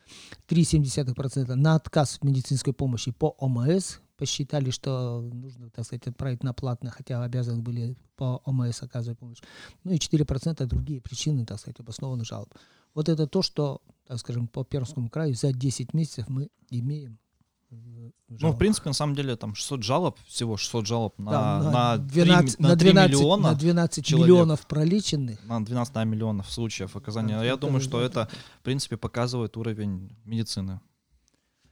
3,7% 0.48 1.54
на 1.54 1.74
отказ 1.74 2.18
медицинской 2.22 2.72
помощи 2.72 3.12
по 3.12 3.34
ОМС, 3.38 3.98
посчитали, 4.20 4.70
что 4.70 5.22
нужно, 5.22 5.70
так 5.70 5.86
сказать, 5.86 6.06
отправить 6.06 6.42
на 6.42 6.52
платно, 6.52 6.90
хотя 6.90 7.24
обязаны 7.24 7.62
были 7.62 7.96
по 8.16 8.42
ОМС 8.44 8.82
оказывать 8.82 9.18
помощь. 9.18 9.38
Ну 9.82 9.92
и 9.92 9.96
4% 9.96 10.66
другие 10.66 11.00
причины, 11.00 11.46
так 11.46 11.58
сказать, 11.58 11.80
обоснованных 11.80 12.26
жалоб. 12.26 12.52
Вот 12.94 13.08
это 13.08 13.26
то, 13.26 13.40
что, 13.40 13.80
так 14.06 14.18
скажем, 14.18 14.46
по 14.46 14.62
Пермскому 14.62 15.08
краю 15.08 15.34
за 15.34 15.54
10 15.54 15.94
месяцев 15.94 16.28
мы 16.28 16.50
имеем 16.68 17.18
ну, 18.28 18.50
в 18.50 18.58
принципе, 18.58 18.90
на 18.90 18.94
самом 18.94 19.14
деле, 19.14 19.36
там 19.36 19.54
600 19.54 19.82
жалоб, 19.84 20.18
всего 20.26 20.56
600 20.56 20.86
жалоб 20.86 21.18
на, 21.18 21.30
да, 21.30 21.70
на, 21.70 21.96
12, 21.98 22.56
3, 22.56 22.66
на 22.66 22.76
3 22.76 22.90
12, 22.90 23.16
миллиона 23.16 23.50
На 23.50 23.54
12 23.54 24.04
человек, 24.04 24.28
миллионов 24.28 24.66
пролеченных. 24.66 25.44
На 25.44 25.64
12 25.64 25.94
да, 25.94 26.04
миллионов 26.04 26.50
случаев 26.50 26.96
оказания. 26.96 27.38
Да, 27.38 27.44
Я 27.44 27.52
это, 27.52 27.60
думаю, 27.60 27.80
что 27.80 28.00
это, 28.00 28.28
в 28.58 28.62
принципе, 28.64 28.96
показывает 28.96 29.56
уровень 29.56 30.16
медицины 30.24 30.80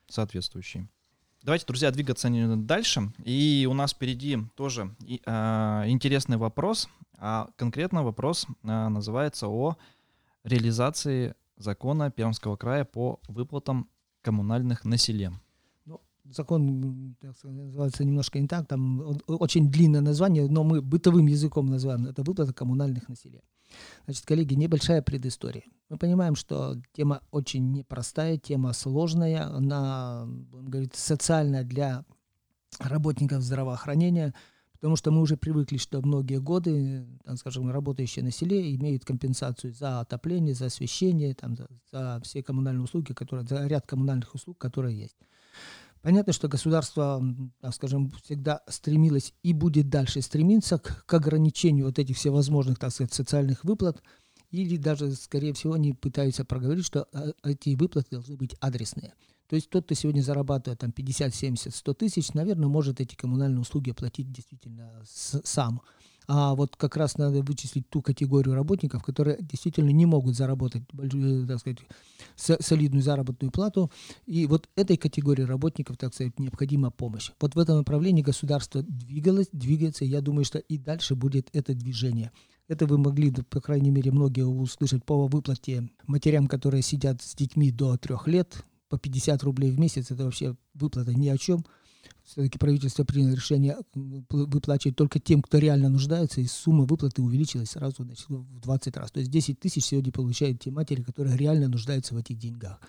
соответствующий. 0.08 0.88
Давайте, 1.42 1.66
друзья, 1.66 1.90
двигаться 1.90 2.28
дальше. 2.56 3.12
И 3.24 3.66
у 3.70 3.74
нас 3.74 3.92
впереди 3.92 4.38
тоже 4.56 4.94
э, 5.00 5.84
интересный 5.86 6.36
вопрос. 6.36 6.88
А 7.16 7.48
конкретно 7.56 8.02
вопрос 8.02 8.46
э, 8.64 8.88
называется 8.88 9.48
о 9.48 9.76
реализации 10.44 11.34
закона 11.56 12.10
Пермского 12.10 12.56
края 12.56 12.84
по 12.84 13.20
выплатам 13.28 13.88
коммунальных 14.22 14.84
населениям. 14.84 15.40
Ну, 15.86 16.00
закон 16.24 17.16
называется 17.44 18.04
немножко 18.04 18.38
не 18.38 18.48
так, 18.48 18.66
там 18.66 19.18
очень 19.26 19.70
длинное 19.70 20.00
название, 20.00 20.48
но 20.48 20.64
мы 20.64 20.82
бытовым 20.82 21.26
языком 21.26 21.66
называем. 21.66 22.06
Это 22.06 22.22
выплата 22.22 22.52
коммунальных 22.52 23.08
населений. 23.08 23.44
Значит, 24.04 24.24
коллеги, 24.24 24.54
небольшая 24.54 25.02
предыстория. 25.02 25.64
Мы 25.88 25.96
понимаем, 25.96 26.34
что 26.34 26.76
тема 26.92 27.22
очень 27.30 27.72
непростая, 27.72 28.36
тема 28.36 28.72
сложная, 28.72 29.46
она, 29.46 30.24
будем 30.26 30.66
говорить, 30.66 30.94
социальная 30.94 31.64
для 31.64 32.04
работников 32.78 33.42
здравоохранения, 33.42 34.34
потому 34.74 34.96
что 34.96 35.10
мы 35.10 35.20
уже 35.22 35.36
привыкли, 35.36 35.78
что 35.78 36.00
многие 36.02 36.40
годы, 36.40 37.06
так 37.24 37.38
скажем, 37.38 37.70
работающие 37.70 38.24
на 38.24 38.30
селе 38.30 38.74
имеют 38.76 39.04
компенсацию 39.04 39.72
за 39.72 40.00
отопление, 40.00 40.54
за 40.54 40.66
освещение, 40.66 41.34
там, 41.34 41.56
за, 41.56 41.68
за 41.90 42.20
все 42.22 42.42
коммунальные 42.42 42.84
услуги, 42.84 43.12
которые, 43.12 43.46
за 43.46 43.66
ряд 43.66 43.86
коммунальных 43.86 44.34
услуг, 44.34 44.58
которые 44.58 44.98
есть. 44.98 45.16
Понятно, 46.02 46.32
что 46.32 46.48
государство, 46.48 47.22
так 47.60 47.74
скажем, 47.74 48.10
всегда 48.22 48.62
стремилось 48.68 49.34
и 49.42 49.52
будет 49.52 49.88
дальше 49.88 50.22
стремиться 50.22 50.78
к, 50.78 51.04
к 51.06 51.14
ограничению 51.14 51.86
вот 51.86 51.98
этих 51.98 52.16
всевозможных, 52.16 52.78
так 52.78 52.92
сказать, 52.92 53.12
социальных 53.12 53.64
выплат, 53.64 54.02
или 54.50 54.76
даже, 54.76 55.14
скорее 55.14 55.52
всего, 55.52 55.74
они 55.74 55.92
пытаются 55.92 56.44
проговорить, 56.44 56.86
что 56.86 57.06
э, 57.12 57.32
эти 57.44 57.74
выплаты 57.74 58.08
должны 58.12 58.36
быть 58.36 58.54
адресные. 58.60 59.14
То 59.48 59.56
есть 59.56 59.70
тот, 59.70 59.84
кто 59.86 59.94
сегодня 59.94 60.22
зарабатывает 60.22 60.80
там 60.80 60.92
50, 60.92 61.34
70, 61.34 61.74
100 61.74 61.94
тысяч, 61.94 62.32
наверное, 62.32 62.68
может 62.68 63.00
эти 63.00 63.14
коммунальные 63.14 63.60
услуги 63.60 63.90
оплатить 63.90 64.30
действительно 64.30 65.02
с, 65.04 65.40
сам. 65.44 65.80
А 66.30 66.54
вот 66.54 66.76
как 66.76 66.98
раз 66.98 67.16
надо 67.16 67.40
вычислить 67.40 67.88
ту 67.88 68.02
категорию 68.02 68.54
работников, 68.54 69.02
которые 69.02 69.38
действительно 69.40 69.88
не 69.88 70.04
могут 70.04 70.36
заработать, 70.36 70.82
э, 70.92 71.46
так 71.48 71.58
сказать, 71.58 71.78
солидную 72.36 73.02
заработную 73.02 73.50
плату. 73.50 73.90
И 74.26 74.44
вот 74.44 74.68
этой 74.76 74.98
категории 74.98 75.42
работников, 75.42 75.96
так 75.96 76.12
сказать, 76.12 76.38
необходима 76.38 76.90
помощь. 76.90 77.30
Вот 77.40 77.54
в 77.54 77.58
этом 77.58 77.78
направлении 77.78 78.20
государство 78.20 78.82
двигалось, 78.82 79.48
двигается. 79.52 80.04
Я 80.04 80.20
думаю, 80.20 80.44
что 80.44 80.58
и 80.58 80.76
дальше 80.76 81.14
будет 81.14 81.48
это 81.54 81.72
движение. 81.72 82.30
Это 82.68 82.84
вы 82.84 82.98
могли, 82.98 83.30
по 83.30 83.62
крайней 83.62 83.90
мере, 83.90 84.12
многие 84.12 84.46
услышать 84.46 85.06
по 85.06 85.26
выплате 85.26 85.88
матерям, 86.06 86.46
которые 86.46 86.82
сидят 86.82 87.22
с 87.22 87.34
детьми 87.34 87.72
до 87.72 87.96
трех 87.96 88.28
лет, 88.28 88.66
по 88.90 88.98
50 88.98 89.42
рублей 89.44 89.70
в 89.70 89.78
месяц. 89.78 90.10
Это 90.10 90.24
вообще 90.24 90.56
выплата 90.74 91.14
ни 91.14 91.28
о 91.28 91.38
чем 91.38 91.64
все-таки 92.28 92.58
правительство 92.58 93.04
приняло 93.04 93.34
решение 93.34 93.78
выплачивать 93.94 94.96
только 94.96 95.18
тем, 95.18 95.40
кто 95.40 95.56
реально 95.56 95.88
нуждается, 95.88 96.42
и 96.42 96.46
сумма 96.46 96.84
выплаты 96.84 97.22
увеличилась 97.22 97.70
сразу 97.70 98.04
значит, 98.04 98.28
в 98.28 98.60
20 98.60 98.96
раз. 98.98 99.10
То 99.10 99.20
есть 99.20 99.30
10 99.30 99.58
тысяч 99.58 99.86
сегодня 99.86 100.12
получают 100.12 100.60
те 100.60 100.70
матери, 100.70 101.02
которые 101.02 101.36
реально 101.38 101.68
нуждаются 101.68 102.14
в 102.14 102.18
этих 102.18 102.36
деньгах. 102.36 102.80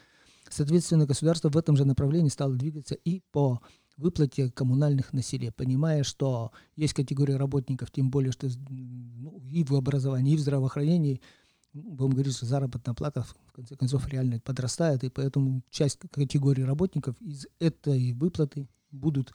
Соответственно, 0.50 1.06
государство 1.06 1.50
в 1.50 1.58
этом 1.58 1.78
же 1.78 1.86
направлении 1.86 2.30
стало 2.30 2.56
двигаться 2.56 2.96
и 2.96 3.22
по 3.32 3.62
выплате 3.96 4.52
коммунальных 4.52 5.14
населения, 5.14 5.54
понимая, 5.54 6.04
что 6.04 6.52
есть 6.76 6.94
категория 6.94 7.38
работников, 7.38 7.92
тем 7.92 8.10
более, 8.10 8.32
что 8.32 8.48
ну, 8.70 9.40
и 9.40 9.64
в 9.64 9.74
образовании, 9.74 10.34
и 10.34 10.38
в 10.38 10.42
здравоохранении, 10.42 11.22
ну, 11.74 11.92
будем 11.92 12.12
говорить, 12.12 12.36
что 12.36 12.46
заработная 12.46 12.96
плата 12.96 13.24
в 13.24 13.52
конце 13.54 13.76
концов 13.76 14.08
реально 14.10 14.40
подрастает, 14.40 15.04
и 15.04 15.10
поэтому 15.10 15.62
часть 15.70 16.00
категории 16.12 16.64
работников 16.64 17.16
из 17.22 17.46
этой 17.60 18.14
выплаты 18.14 18.68
будут 18.92 19.34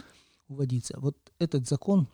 уводиться. 0.49 0.99
Вот 0.99 1.17
этот 1.39 1.69
закон 1.69 2.09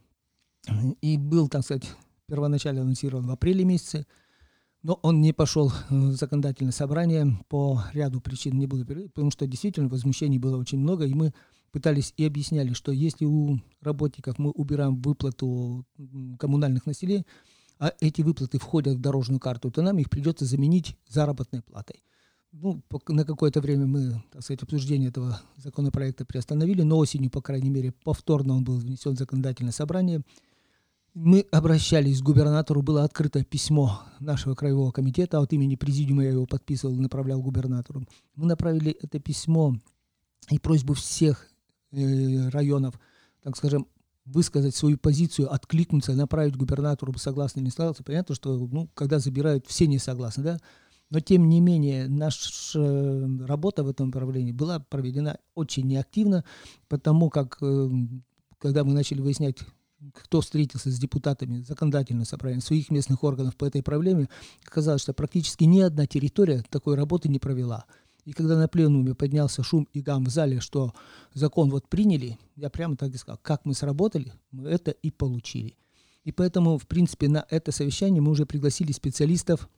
и 1.01 1.17
был, 1.17 1.49
так 1.49 1.65
сказать, 1.65 1.91
первоначально 2.27 2.83
анонсирован 2.83 3.27
в 3.27 3.31
апреле 3.31 3.65
месяце, 3.65 4.07
но 4.83 4.99
он 5.03 5.21
не 5.21 5.33
пошел 5.33 5.73
в 5.91 6.13
законодательное 6.13 6.73
собрание 6.73 7.39
по 7.49 7.83
ряду 7.93 8.21
причин, 8.21 8.59
не 8.59 8.67
буду 8.67 8.87
потому 8.87 9.31
что 9.31 9.47
действительно 9.47 9.89
возмущений 9.89 10.39
было 10.39 10.57
очень 10.57 10.79
много, 10.79 11.07
и 11.07 11.15
мы 11.15 11.35
пытались 11.71 12.15
и 12.17 12.25
объясняли, 12.25 12.73
что 12.73 12.93
если 12.93 13.25
у 13.25 13.59
работников 13.81 14.39
мы 14.39 14.51
убираем 14.51 15.01
выплату 15.01 15.87
коммунальных 16.39 16.87
населений, 16.87 17.27
а 17.79 17.93
эти 18.01 18.23
выплаты 18.23 18.59
входят 18.59 18.97
в 18.97 19.01
дорожную 19.01 19.41
карту, 19.41 19.71
то 19.71 19.83
нам 19.83 19.99
их 19.99 20.11
придется 20.11 20.45
заменить 20.45 20.97
заработной 21.09 21.63
платой 21.63 22.03
ну, 22.53 22.83
на 23.09 23.25
какое-то 23.25 23.61
время 23.61 23.87
мы, 23.87 24.23
так 24.33 24.43
сказать, 24.43 24.63
обсуждение 24.63 25.11
этого 25.11 25.41
законопроекта 25.57 26.25
приостановили, 26.25 26.83
но 26.83 26.99
осенью, 26.99 27.31
по 27.31 27.41
крайней 27.41 27.71
мере, 27.71 27.93
повторно 28.05 28.55
он 28.57 28.65
был 28.65 28.77
внесен 28.77 29.15
в 29.15 29.19
законодательное 29.19 29.73
собрание. 29.73 30.23
Мы 31.15 31.47
обращались 31.51 32.21
к 32.21 32.25
губернатору, 32.25 32.83
было 32.83 33.05
открыто 33.05 33.45
письмо 33.45 34.03
нашего 34.21 34.55
краевого 34.55 34.93
комитета, 34.93 35.41
от 35.41 35.53
имени 35.53 35.75
президиума 35.75 36.25
я 36.25 36.31
его 36.31 36.47
подписывал 36.47 36.95
и 36.95 37.01
направлял 37.01 37.43
губернатору. 37.43 38.05
Мы 38.37 38.47
направили 38.47 38.97
это 39.01 39.19
письмо 39.19 39.77
и 40.51 40.59
просьбу 40.59 40.95
всех 40.95 41.49
э, 41.93 42.49
районов, 42.51 42.95
так 43.43 43.57
скажем, 43.57 43.87
высказать 44.25 44.77
свою 44.77 44.99
позицию, 44.99 45.53
откликнуться, 45.53 46.13
направить 46.13 46.57
губернатору, 46.57 47.13
согласны 47.19 47.61
или 47.61 47.67
не 47.67 47.71
согласны. 47.71 48.05
Понятно, 48.05 48.35
что 48.35 48.57
ну, 48.57 48.89
когда 48.95 49.19
забирают, 49.19 49.67
все 49.67 49.87
не 49.87 49.99
согласны, 49.99 50.45
да, 50.45 50.59
но 51.11 51.19
тем 51.21 51.49
не 51.49 51.61
менее, 51.61 52.09
наша 52.09 53.29
работа 53.47 53.83
в 53.83 53.89
этом 53.89 54.07
направлении 54.07 54.53
была 54.53 54.79
проведена 54.79 55.39
очень 55.55 55.87
неактивно, 55.87 56.45
потому 56.89 57.31
как, 57.31 57.59
э, 57.61 57.91
когда 58.59 58.85
мы 58.85 58.95
начали 58.95 59.21
выяснять, 59.21 59.59
кто 60.15 60.41
встретился 60.41 60.91
с 60.91 60.99
депутатами 60.99 61.61
законодательного 61.63 62.25
собрания 62.25 62.61
своих 62.61 62.91
местных 62.91 63.23
органов 63.25 63.57
по 63.57 63.65
этой 63.65 63.83
проблеме, 63.83 64.29
оказалось, 64.65 65.03
что 65.03 65.13
практически 65.13 65.65
ни 65.65 65.81
одна 65.81 66.07
территория 66.07 66.65
такой 66.71 66.95
работы 66.95 67.29
не 67.29 67.39
провела. 67.39 67.85
И 68.25 68.33
когда 68.33 68.57
на 68.57 68.69
пленуме 68.69 69.15
поднялся 69.15 69.63
шум 69.63 69.89
и 69.93 70.01
гам 70.01 70.25
в 70.25 70.31
зале, 70.31 70.61
что 70.61 70.95
закон 71.35 71.71
вот 71.71 71.89
приняли, 71.89 72.39
я 72.55 72.71
прямо 72.71 72.97
так 72.97 73.13
и 73.13 73.19
сказал, 73.19 73.39
как 73.43 73.65
мы 73.65 73.75
сработали, 73.75 74.33
мы 74.53 74.69
это 74.69 74.93
и 74.93 75.11
получили. 75.11 75.77
И 76.23 76.33
поэтому, 76.33 76.79
в 76.79 76.87
принципе, 76.87 77.29
на 77.29 77.45
это 77.51 77.73
совещание 77.73 78.21
мы 78.21 78.31
уже 78.31 78.47
пригласили 78.47 78.93
специалистов 78.93 79.69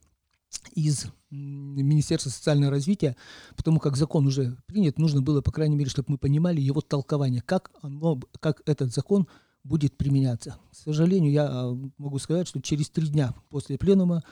из 0.75 1.07
Министерства 1.31 2.31
социального 2.31 2.71
развития, 2.71 3.17
потому 3.57 3.81
как 3.81 3.97
закон 3.97 4.27
уже 4.27 4.57
принят, 4.67 4.99
нужно 4.99 5.23
было, 5.23 5.41
по 5.41 5.51
крайней 5.51 5.77
мере, 5.77 5.91
чтобы 5.91 6.13
мы 6.13 6.19
понимали 6.19 6.61
его 6.61 6.81
толкование, 6.81 7.43
как, 7.43 7.71
оно, 7.83 8.21
как 8.41 8.63
этот 8.67 8.93
закон 8.93 9.27
будет 9.65 9.97
применяться. 9.97 10.57
К 10.71 10.77
сожалению, 10.77 11.33
я 11.33 11.49
а, 11.49 11.79
могу 11.99 12.19
сказать, 12.19 12.49
что 12.49 12.61
через 12.61 12.91
три 12.91 13.07
дня 13.07 13.35
после 13.49 13.79
пленума 13.79 14.23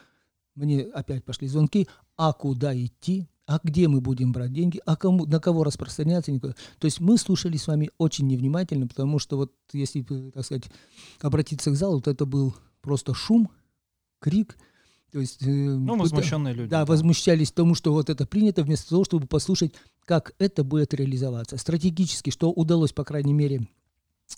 мне 0.55 0.83
опять 0.83 1.23
пошли 1.23 1.47
звонки, 1.47 1.87
а 2.17 2.33
куда 2.33 2.75
идти, 2.75 3.27
а 3.45 3.59
где 3.63 3.87
мы 3.87 4.01
будем 4.01 4.31
брать 4.31 4.53
деньги, 4.53 4.81
а 4.85 4.95
кому, 4.95 5.25
на 5.25 5.39
кого 5.39 5.63
распространяться. 5.63 6.31
Никуда. 6.31 6.55
То 6.79 6.85
есть 6.85 6.99
мы 6.99 7.17
слушали 7.17 7.57
с 7.57 7.67
вами 7.67 7.89
очень 7.97 8.27
невнимательно, 8.27 8.87
потому 8.87 9.19
что 9.19 9.37
вот 9.37 9.53
если, 9.73 10.01
так 10.01 10.45
сказать, 10.45 10.69
обратиться 11.21 11.71
к 11.71 11.75
залу, 11.75 12.01
то 12.01 12.11
это 12.11 12.25
был 12.25 12.53
просто 12.81 13.13
шум, 13.13 13.49
крик, 14.19 14.57
то 15.11 15.19
есть, 15.19 15.41
э, 15.43 15.49
ну, 15.49 15.97
возмущенные 15.97 16.53
люди. 16.53 16.69
Да, 16.69 16.79
да, 16.79 16.85
возмущались 16.85 17.51
тому, 17.51 17.75
что 17.75 17.91
вот 17.91 18.09
это 18.09 18.25
принято, 18.25 18.63
вместо 18.63 18.89
того, 18.89 19.03
чтобы 19.03 19.27
послушать, 19.27 19.73
как 20.05 20.33
это 20.39 20.63
будет 20.63 20.93
реализоваться. 20.93 21.57
Стратегически, 21.57 22.29
что 22.29 22.51
удалось, 22.51 22.93
по 22.93 23.03
крайней 23.03 23.33
мере, 23.33 23.67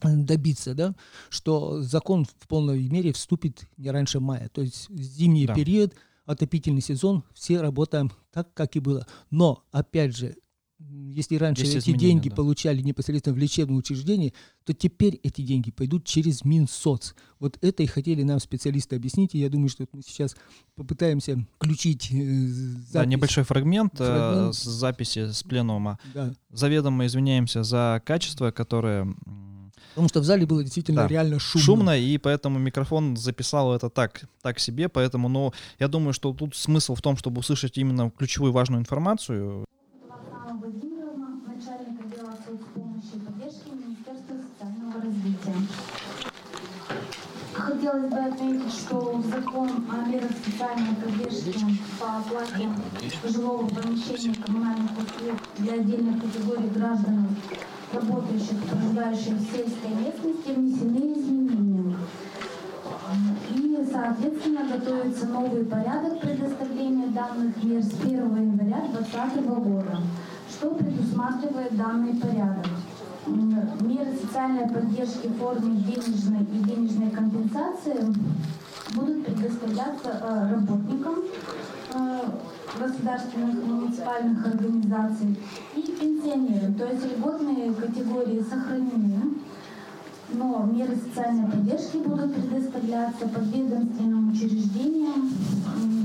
добиться, 0.02 0.74
да, 0.74 0.96
что 1.30 1.82
закон 1.82 2.26
в 2.26 2.48
полной 2.48 2.88
мере 2.90 3.14
вступит 3.14 3.68
не 3.78 3.92
раньше 3.92 4.20
мая. 4.20 4.50
То 4.50 4.62
есть 4.62 4.90
зимний 4.90 5.46
да. 5.46 5.54
период, 5.54 5.94
отопительный 6.26 6.82
сезон, 6.82 7.24
все 7.34 7.62
работаем 7.62 8.12
так, 8.32 8.54
как 8.54 8.76
и 8.76 8.80
было. 8.80 9.06
Но, 9.30 9.64
опять 9.72 10.16
же, 10.16 10.36
если 10.90 11.36
раньше 11.36 11.64
эти 11.66 11.92
деньги 11.92 12.30
да. 12.30 12.36
получали 12.36 12.82
непосредственно 12.82 13.36
в 13.36 13.38
лечебном 13.38 13.78
учреждении, 13.78 14.34
то 14.66 14.74
теперь 14.74 15.20
эти 15.24 15.42
деньги 15.42 15.72
пойдут 15.72 16.06
через 16.06 16.44
Минсоц. 16.44 17.14
Вот 17.40 17.58
это 17.62 17.84
и 17.84 17.86
хотели 17.86 18.24
нам 18.24 18.40
специалисты 18.40 18.96
объяснить, 18.96 19.36
и 19.36 19.40
я 19.40 19.50
думаю, 19.50 19.70
что 19.70 19.86
мы 19.94 20.02
сейчас 20.02 20.36
попытаемся 20.76 21.46
включить 21.56 22.10
э, 22.12 22.16
запись. 22.16 22.92
Да, 22.92 23.06
небольшой 23.06 23.44
фрагмент, 23.44 23.94
э, 23.96 24.06
фрагмент. 24.06 24.50
Э, 24.50 24.54
с 24.54 24.64
записи 24.64 25.32
с 25.32 25.44
пленума. 25.44 26.00
Да. 26.14 26.34
Заведомо 26.50 27.06
извиняемся 27.06 27.64
за 27.64 28.02
качество, 28.06 28.52
которое 28.52 29.14
Потому 29.90 30.10
что 30.10 30.22
в 30.22 30.24
зале 30.24 30.48
было 30.48 30.64
действительно 30.64 31.04
да. 31.04 31.08
реально 31.08 31.38
шумно. 31.38 31.64
Шумно, 31.64 32.00
и 32.00 32.18
поэтому 32.18 32.58
микрофон 32.58 33.16
записал 33.16 33.76
это 33.76 33.92
так, 33.92 34.24
так 34.42 34.58
себе. 34.58 34.90
Поэтому, 34.90 35.30
но 35.30 35.46
ну, 35.46 35.54
я 35.78 35.88
думаю, 35.88 36.14
что 36.14 36.34
тут 36.34 36.56
смысл 36.56 36.96
в 36.96 37.02
том, 37.04 37.16
чтобы 37.16 37.40
услышать 37.40 37.78
именно 37.78 38.10
ключевую 38.10 38.52
важную 38.54 38.82
информацию. 38.82 39.66
Хотелось 47.54 48.10
бы 48.10 48.18
отметить, 48.18 48.74
что 48.74 49.22
закон 49.32 49.70
о 49.92 50.08
мерах 50.08 50.32
социальной 50.44 50.96
поддержки 50.96 51.54
по 52.00 52.18
оплате 52.18 52.70
жилого 53.24 53.68
помещения 53.68 54.36
коммунальных 54.44 54.92
услуг 54.92 55.38
для 55.60 55.74
отдельных 55.74 56.22
категорий 56.22 56.70
граждан 56.70 57.28
работающих, 57.94 58.64
проживающих 58.64 59.34
в 59.34 59.52
сельской 59.52 59.92
местности, 59.92 60.52
внесены 60.52 61.20
изменения. 61.20 61.98
И, 63.56 63.88
соответственно, 63.92 64.64
готовится 64.66 65.28
новый 65.28 65.66
порядок 65.66 66.20
предоставления 66.20 67.08
данных 67.08 67.64
мер 67.64 67.84
с 67.84 67.94
1 68.02 68.12
января 68.14 68.88
2020 68.88 69.46
года. 69.46 69.98
Что 70.50 70.70
предусматривает 70.76 71.76
данный 71.78 72.16
порядок? 72.16 72.66
Меры 73.26 74.14
социальной 74.22 74.68
поддержки 74.68 75.28
в 75.28 75.38
форме 75.38 75.76
денежной 75.78 76.42
и 76.42 76.64
денежной 76.64 77.10
компенсации 77.12 78.14
будут 78.94 79.26
предоставляться 79.26 80.10
э, 80.10 80.52
работникам 80.52 81.16
э, 81.94 82.20
государственных 82.80 83.64
муниципальных 83.66 84.46
организаций 84.46 85.38
и 85.76 85.82
пенсионеры. 85.82 86.74
То 86.74 86.86
есть 86.88 87.06
льготные 87.06 87.74
категории 87.74 88.42
сохранены, 88.42 89.36
но 90.34 90.64
меры 90.72 90.96
социальной 90.96 91.50
поддержки 91.50 91.98
будут 91.98 92.34
предоставляться 92.34 93.28
подведомственным 93.28 94.32
учреждениям, 94.32 95.30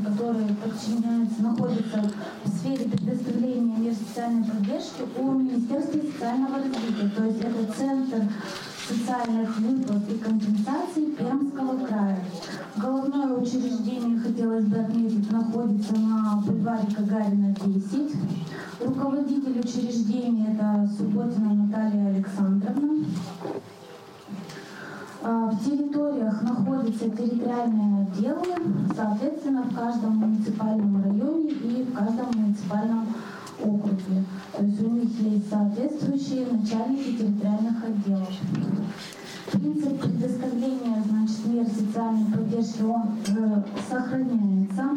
которые 0.05 0.49
подчиняются, 0.57 1.43
находятся 1.43 2.11
в 2.45 2.49
сфере 2.49 2.89
предоставления 2.89 3.77
мер 3.77 3.95
социальной 3.95 4.45
поддержки 4.45 5.03
у 5.19 5.33
Министерства 5.33 6.01
социального 6.01 6.59
развития. 6.59 7.11
То 7.17 7.25
есть 7.25 7.41
это 7.41 7.73
Центр 7.73 8.23
социальных 8.89 9.59
выплат 9.59 10.11
и 10.11 10.19
компенсаций 10.19 11.15
Пермского 11.19 11.87
края. 11.87 12.25
Головное 12.77 13.37
учреждение, 13.37 14.19
хотелось 14.19 14.65
бы 14.65 14.79
отметить, 14.79 15.31
находится 15.31 15.95
на 15.95 16.43
бульваре 16.45 16.87
Гагарина 16.97 17.55
10. 17.65 18.13
Руководитель 18.81 19.61
учреждения 19.61 20.55
это 20.55 20.89
Субботина 20.97 21.53
Наталья 21.55 22.09
Александровна. 22.09 23.05
А, 25.21 25.51
в 25.51 25.65
территориях 25.65 26.43
находятся 26.43 27.11
территориальные 27.11 28.07
отделы, 28.07 28.55
соответственно, 28.95 29.63
в 29.63 29.75
каждом 29.75 30.17
муниципальном 30.17 31.03
районе 31.03 31.51
и 31.51 31.83
в 31.83 31.93
каждом 31.93 32.27
муниципальном 32.35 33.07
округе. 33.61 34.25
То 34.57 34.65
есть 34.65 34.81
у 34.81 34.91
них 34.91 35.11
есть 35.19 35.51
соответствующие 35.51 36.47
начальники 36.47 37.17
территориальных 37.17 37.85
отделов. 37.85 38.29
Принцип 39.51 40.01
предоставления 40.01 41.03
значит, 41.09 41.47
мер 41.47 41.67
социальной 41.67 42.27
поддержки 42.31 42.83
он 42.83 43.19
э, 43.27 43.63
сохраняется, 43.89 44.91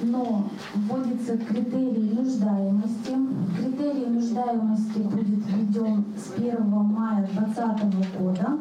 но 0.00 0.48
вводится 0.74 1.36
критерий 1.38 2.12
нуждаемости. 2.14 3.16
Критерий 3.56 4.06
нуждаемости 4.06 4.98
будет 4.98 5.46
введен 5.46 6.04
с 6.16 6.32
1 6.36 6.70
мая 6.70 7.28
2020 7.32 8.18
года. 8.20 8.58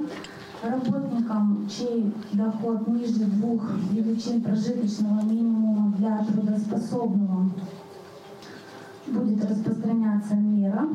Работникам, 0.64 1.68
чей 1.70 2.12
доход 2.34 2.88
ниже 2.88 3.26
двух 3.26 3.62
величин 3.92 4.42
прожиточного 4.42 5.22
минимума 5.22 5.94
для 5.98 6.26
трудоспособного 6.26 7.52
будет 9.08 9.50
распространяться 9.50 10.36
мера 10.36 10.88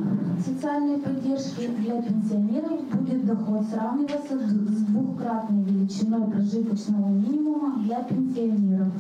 социальной 0.44 0.98
поддержки 0.98 1.68
для 1.78 2.02
пенсионеров, 2.02 2.85
будет 2.92 3.26
доход 3.26 3.64
сравниваться 3.72 4.38
с 4.38 4.83
двухкратной 4.83 5.62
величиной 5.62 6.31
прожиточного 6.31 7.09
минимума 7.09 7.78
для 7.85 8.02
пенсионеров, 8.02 8.92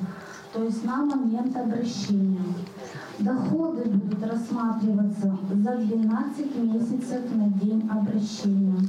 то 0.52 0.62
есть 0.64 0.84
на 0.84 1.04
момент 1.04 1.56
обращения. 1.56 2.44
Доходы 3.18 3.84
будут 3.84 4.22
рассматриваться 4.26 5.38
за 5.50 5.76
12 5.76 6.56
месяцев 6.56 7.20
на 7.34 7.48
день 7.60 7.88
обращения. 7.90 8.80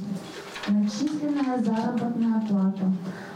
Начисленная 0.68 1.62
заработная 1.62 2.40
плата. 2.48 2.92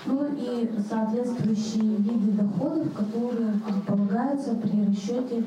Ну 0.06 0.26
и 0.36 0.70
соответствующие 0.88 1.96
виды 1.96 2.32
доходов, 2.32 2.92
которые 2.94 3.52
предполагаются 3.66 4.54
при 4.54 4.86
расчете 4.86 5.44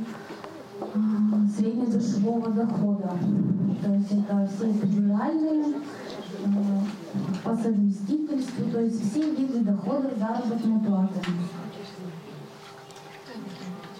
среднедушевого 1.56 2.50
дохода. 2.52 3.12
То 3.84 3.94
есть 3.94 4.12
это 4.12 4.50
все 4.56 4.70
индивидуальные, 4.70 5.76
э, 6.46 6.80
по 7.44 7.56
совместительству, 7.56 8.72
то 8.72 8.80
есть 8.80 9.12
все 9.12 9.32
виды 9.36 9.60
дохода 9.60 10.12
заработной 10.18 10.80
платы. 10.80 11.20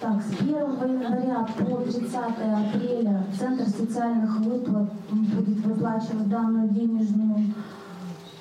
Так, 0.02 0.22
с 0.24 0.42
1 0.42 0.50
января 0.50 1.48
по 1.58 1.82
30 1.84 2.14
апреля 2.16 3.24
Центр 3.38 3.66
социальных 3.70 4.40
выплат 4.40 4.92
будет 5.12 5.66
выплачивать 5.66 6.28
данную 6.28 6.70
денежную 6.70 7.54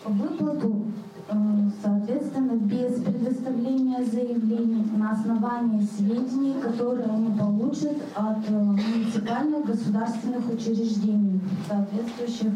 выплату 0.04 0.86
Э, 1.32 1.70
соответственно, 1.80 2.56
без 2.56 3.00
предоставления 3.02 4.04
заявлений 4.04 4.84
на 4.96 5.12
основании 5.12 5.86
сведений, 5.86 6.60
которые 6.60 7.06
они 7.06 7.38
получат 7.38 7.96
от 8.16 8.48
э, 8.48 8.52
муниципальных 8.52 9.64
государственных 9.64 10.52
учреждений, 10.52 11.40
соответствующих 11.68 12.52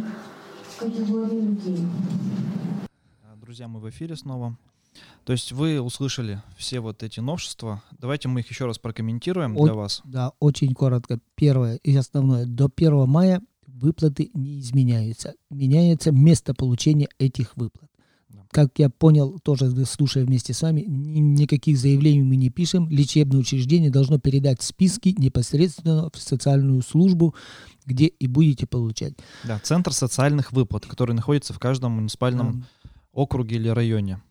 категории 0.81 1.41
людей. 1.41 1.87
Друзья, 3.41 3.69
мы 3.69 3.79
в 3.79 3.89
эфире 3.91 4.17
снова. 4.17 4.57
То 5.25 5.33
есть 5.33 5.53
вы 5.53 5.81
услышали 5.81 6.43
все 6.57 6.81
вот 6.81 7.03
эти 7.03 7.21
новшества. 7.21 7.83
Давайте 7.99 8.29
мы 8.29 8.41
их 8.41 8.51
еще 8.51 8.67
раз 8.67 8.79
прокомментируем 8.79 9.57
О, 9.57 9.65
для 9.65 9.75
вас. 9.75 10.03
Да, 10.05 10.33
очень 10.39 10.75
коротко. 10.75 11.19
Первое 11.35 11.77
и 11.77 11.97
основное. 11.97 12.47
До 12.47 12.71
1 12.75 13.09
мая 13.09 13.41
выплаты 13.67 14.31
не 14.35 14.61
изменяются. 14.61 15.35
Меняется 15.51 16.13
место 16.13 16.55
получения 16.55 17.09
этих 17.19 17.57
выплат 17.57 17.91
как 18.55 18.79
я 18.79 18.89
понял, 18.89 19.41
тоже 19.41 19.85
слушая 19.85 20.25
вместе 20.25 20.55
с 20.55 20.63
вами, 20.63 20.83
никаких 20.83 21.77
заявлений 21.77 22.23
мы 22.23 22.37
не 22.37 22.51
пишем. 22.51 22.89
Лечебное 22.89 23.41
учреждение 23.41 23.91
должно 23.91 24.21
передать 24.21 24.63
списки 24.63 25.13
непосредственно 25.19 26.09
в 26.15 26.17
социальную 26.17 26.83
службу, 26.83 27.35
где 27.85 28.07
и 28.07 28.29
будете 28.29 28.67
получать. 28.69 29.15
Да, 29.43 29.59
Центр 29.59 29.93
социальных 29.93 30.53
выплат, 30.53 30.87
который 30.87 31.17
находится 31.17 31.53
в 31.53 31.59
каждом 31.59 31.93
муниципальном 31.93 32.61
да. 32.61 32.91
округе 33.13 33.57
или 33.57 33.69
районе. 33.69 34.23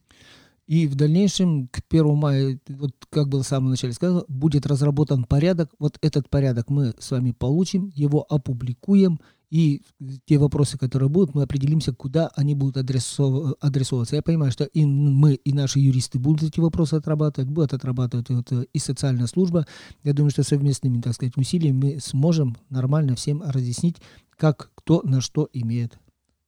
И 0.66 0.88
в 0.88 0.96
дальнейшем, 0.96 1.68
к 1.68 1.82
1 1.90 2.16
мая, 2.16 2.60
вот 2.70 2.92
как 3.10 3.28
было 3.28 3.44
в 3.44 3.48
самом 3.48 3.72
начале 3.72 3.94
сказано, 3.94 4.24
будет 4.30 4.66
разработан 4.66 5.26
порядок. 5.26 5.70
Вот 5.78 5.98
этот 6.02 6.30
порядок 6.30 6.70
мы 6.70 6.94
с 7.00 7.12
вами 7.12 7.32
получим, 7.32 7.92
его 7.94 8.26
опубликуем, 8.30 9.20
и 9.54 9.84
те 10.26 10.40
вопросы, 10.40 10.80
которые 10.80 11.10
будут, 11.10 11.36
мы 11.36 11.44
определимся, 11.44 11.94
куда 11.94 12.32
они 12.36 12.56
будут 12.56 12.78
адресов, 12.78 13.54
адресовываться. 13.62 14.16
Я 14.16 14.24
понимаю, 14.24 14.52
что 14.52 14.64
и 14.64 14.84
мы, 14.84 15.36
и 15.36 15.54
наши 15.54 15.80
юристы 15.80 16.18
будут 16.18 16.42
эти 16.42 16.60
вопросы 16.60 16.96
отрабатывать, 16.96 17.52
будут 17.52 17.72
отрабатывать 17.72 18.30
вот, 18.30 18.52
и 18.52 18.80
социальная 18.80 19.28
служба. 19.28 19.68
Я 20.04 20.14
думаю, 20.14 20.32
что 20.32 20.42
совместными, 20.42 21.02
так 21.02 21.14
сказать, 21.14 21.38
усилиями 21.38 21.78
мы 21.78 22.00
сможем 22.00 22.58
нормально 22.70 23.16
всем 23.16 23.44
разъяснить, 23.44 23.98
как 24.38 24.72
кто 24.74 25.04
на 25.04 25.22
что 25.22 25.48
имеет 25.54 26.00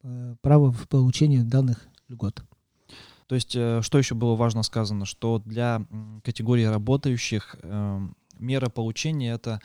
э, 0.02 0.34
право 0.40 0.72
в 0.72 0.88
получении 0.88 1.42
данных 1.42 1.86
льгот. 2.08 2.42
То 3.26 3.34
есть, 3.34 3.56
э, 3.56 3.80
что 3.82 3.98
еще 3.98 4.14
было 4.14 4.34
важно 4.36 4.62
сказано, 4.62 5.04
что 5.04 5.40
для 5.44 5.84
категории 6.24 6.64
работающих 6.64 7.56
э, 7.62 8.00
мера 8.38 8.68
получения 8.68 9.32
это 9.32 9.60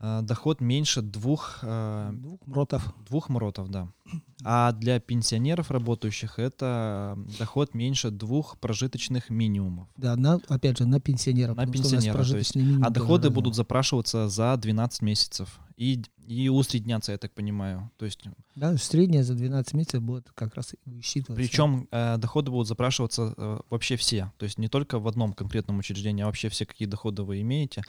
Э, 0.00 0.20
доход 0.22 0.60
меньше 0.60 1.02
двух... 1.02 1.58
Э, 1.62 2.10
двух 2.12 2.40
мротов. 2.46 2.94
Двух 3.08 3.28
мротов, 3.28 3.68
да. 3.68 3.88
А 4.44 4.72
для 4.72 5.00
пенсионеров 5.00 5.70
работающих 5.70 6.38
это 6.38 7.18
доход 7.38 7.74
меньше 7.74 8.10
двух 8.10 8.58
прожиточных 8.58 9.30
минимумов. 9.30 9.88
Да, 9.96 10.14
на, 10.14 10.40
опять 10.48 10.78
же, 10.78 10.86
на 10.86 11.00
пенсионеров. 11.00 11.56
На 11.56 11.66
пенсионеров. 11.66 12.26
Есть, 12.28 12.56
а 12.82 12.90
доходы 12.90 13.30
будут 13.30 13.56
запрашиваться 13.56 14.28
за 14.28 14.56
12 14.56 15.02
месяцев. 15.02 15.58
И, 15.78 16.02
и 16.26 16.48
усредняться, 16.48 17.12
я 17.12 17.18
так 17.18 17.32
понимаю. 17.32 17.88
То 17.98 18.04
есть, 18.04 18.24
да, 18.56 18.76
средняя 18.76 19.22
за 19.22 19.34
12 19.34 19.74
месяцев 19.74 20.02
будет 20.02 20.28
как 20.34 20.54
раз 20.56 20.74
высчитываться. 20.84 21.34
Причем 21.34 21.86
э, 21.92 22.16
доходы 22.18 22.50
будут 22.50 22.66
запрашиваться 22.66 23.32
э, 23.36 23.60
вообще 23.70 23.96
все. 23.96 24.32
То 24.38 24.44
есть 24.44 24.58
не 24.58 24.66
только 24.66 24.98
в 24.98 25.06
одном 25.06 25.32
конкретном 25.32 25.78
учреждении, 25.78 26.22
а 26.24 26.26
вообще 26.26 26.48
все, 26.48 26.66
какие 26.66 26.88
доходы 26.88 27.22
вы 27.22 27.40
имеете, 27.42 27.82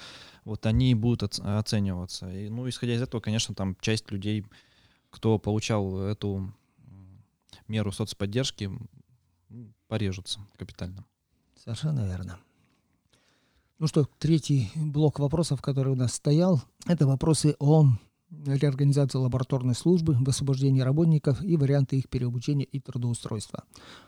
вот 0.45 0.67
они 0.67 0.93
будут 0.93 1.39
оцениваться. 1.39 2.31
И, 2.31 2.49
ну, 2.49 2.69
исходя 2.69 2.93
из 2.93 3.01
этого, 3.01 3.21
конечно, 3.21 3.55
там 3.55 3.75
часть 3.81 4.11
людей 4.11 4.45
кто 5.09 5.39
получал 5.39 6.01
эту 6.01 6.53
меру 7.67 7.91
соцподдержки, 7.91 8.71
порежутся 9.87 10.39
капитально. 10.57 11.05
Совершенно 11.55 12.05
верно. 12.05 12.39
Ну 13.79 13.87
что, 13.87 14.05
третий 14.19 14.69
блок 14.75 15.19
вопросов, 15.19 15.61
который 15.61 15.93
у 15.93 15.95
нас 15.95 16.11
стоял, 16.11 16.61
это 16.85 17.07
вопросы 17.07 17.55
о 17.59 17.85
реорганизации 18.29 19.17
лабораторной 19.17 19.73
службы, 19.73 20.17
освобождении 20.27 20.81
работников 20.81 21.41
и 21.41 21.55
варианты 21.55 21.97
их 21.97 22.09
переобучения 22.09 22.65
и 22.65 22.81
трудоустройства. 22.81 23.63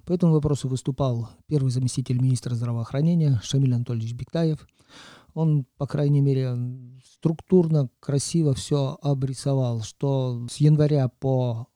По 0.05 0.11
этому 0.11 0.33
вопросу 0.33 0.67
выступал 0.67 1.29
первый 1.47 1.71
заместитель 1.71 2.19
министра 2.19 2.53
здравоохранения 2.53 3.39
Шамиль 3.45 3.73
Анатольевич 3.73 4.13
Бектаев. 4.13 4.67
Он, 5.35 5.65
по 5.77 5.87
крайней 5.87 6.19
мере, 6.19 6.53
структурно, 7.05 7.89
красиво 8.01 8.53
все 8.53 8.97
обрисовал, 9.01 9.83
что 9.83 10.47
с 10.51 10.57
января 10.57 11.07
по 11.07 11.67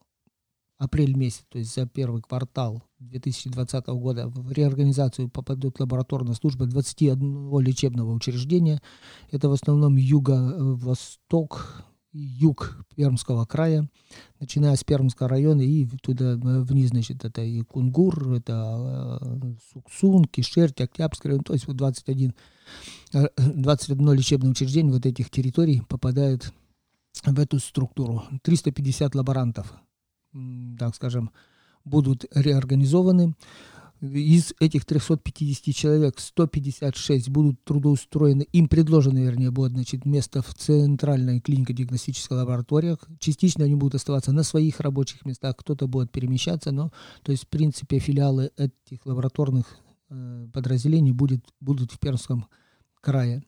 апрель 0.78 1.16
месяц, 1.16 1.46
то 1.50 1.58
есть 1.58 1.74
за 1.74 1.88
первый 1.88 2.22
квартал 2.22 2.84
2020 3.00 3.88
года 3.88 4.28
в 4.28 4.52
реорганизацию 4.52 5.30
попадут 5.30 5.80
лабораторная 5.80 6.34
служба 6.34 6.66
21 6.66 7.60
лечебного 7.60 8.12
учреждения. 8.12 8.82
Это 9.32 9.48
в 9.48 9.54
основном 9.54 9.96
юго-восток, 9.96 11.86
юг 12.12 12.78
Пермского 12.96 13.46
края, 13.46 13.90
начиная 14.40 14.76
с 14.76 14.84
Пермского 14.84 15.30
района 15.30 15.62
и 15.62 15.86
туда 16.02 16.36
вниз, 16.38 16.90
значит, 16.90 17.26
это 17.26 17.42
и 17.42 17.62
Кунгур, 17.62 18.34
это 18.34 19.20
э, 19.32 19.54
Суксун, 19.74 20.26
Кишерть, 20.26 20.80
Октябрьский 20.80 21.30
район, 21.30 21.44
то 21.44 21.54
есть 21.54 21.68
вот 21.68 21.76
21, 21.76 22.34
21 23.38 24.10
э, 24.10 24.16
лечебное 24.16 24.52
учреждение 24.52 24.94
вот 24.94 25.06
этих 25.06 25.30
территорий 25.30 25.82
попадает 25.88 26.54
в 27.24 27.40
эту 27.40 27.60
структуру. 27.60 28.24
350 28.44 29.16
лаборантов, 29.16 29.74
так 30.78 30.96
скажем, 30.96 31.32
будут 31.84 32.26
реорганизованы. 32.34 33.36
Из 34.02 34.54
этих 34.60 34.86
350 34.86 35.74
человек 35.74 36.20
156 36.20 37.30
будут 37.30 37.64
трудоустроены, 37.64 38.46
им 38.52 38.68
предложено, 38.68 39.20
вернее, 39.20 39.52
будет 39.52 39.72
значит, 39.72 40.06
место 40.06 40.42
в 40.42 40.54
центральной 40.54 41.40
клинико-диагностической 41.40 42.38
лаборатории. 42.38 42.98
Частично 43.20 43.66
они 43.66 43.76
будут 43.76 43.96
оставаться 43.96 44.34
на 44.34 44.44
своих 44.44 44.82
рабочих 44.82 45.26
местах, 45.26 45.56
кто-то 45.58 45.88
будет 45.88 46.12
перемещаться, 46.12 46.72
но, 46.72 46.92
то 47.24 47.32
есть, 47.32 47.46
в 47.46 47.48
принципе, 47.48 48.00
филиалы 48.00 48.52
этих 48.58 49.06
лабораторных 49.06 49.78
э, 50.10 50.48
подразделений 50.54 51.14
будет, 51.14 51.46
будут 51.62 51.92
в 51.92 52.00
Пермском 52.00 52.48
крае. 53.00 53.44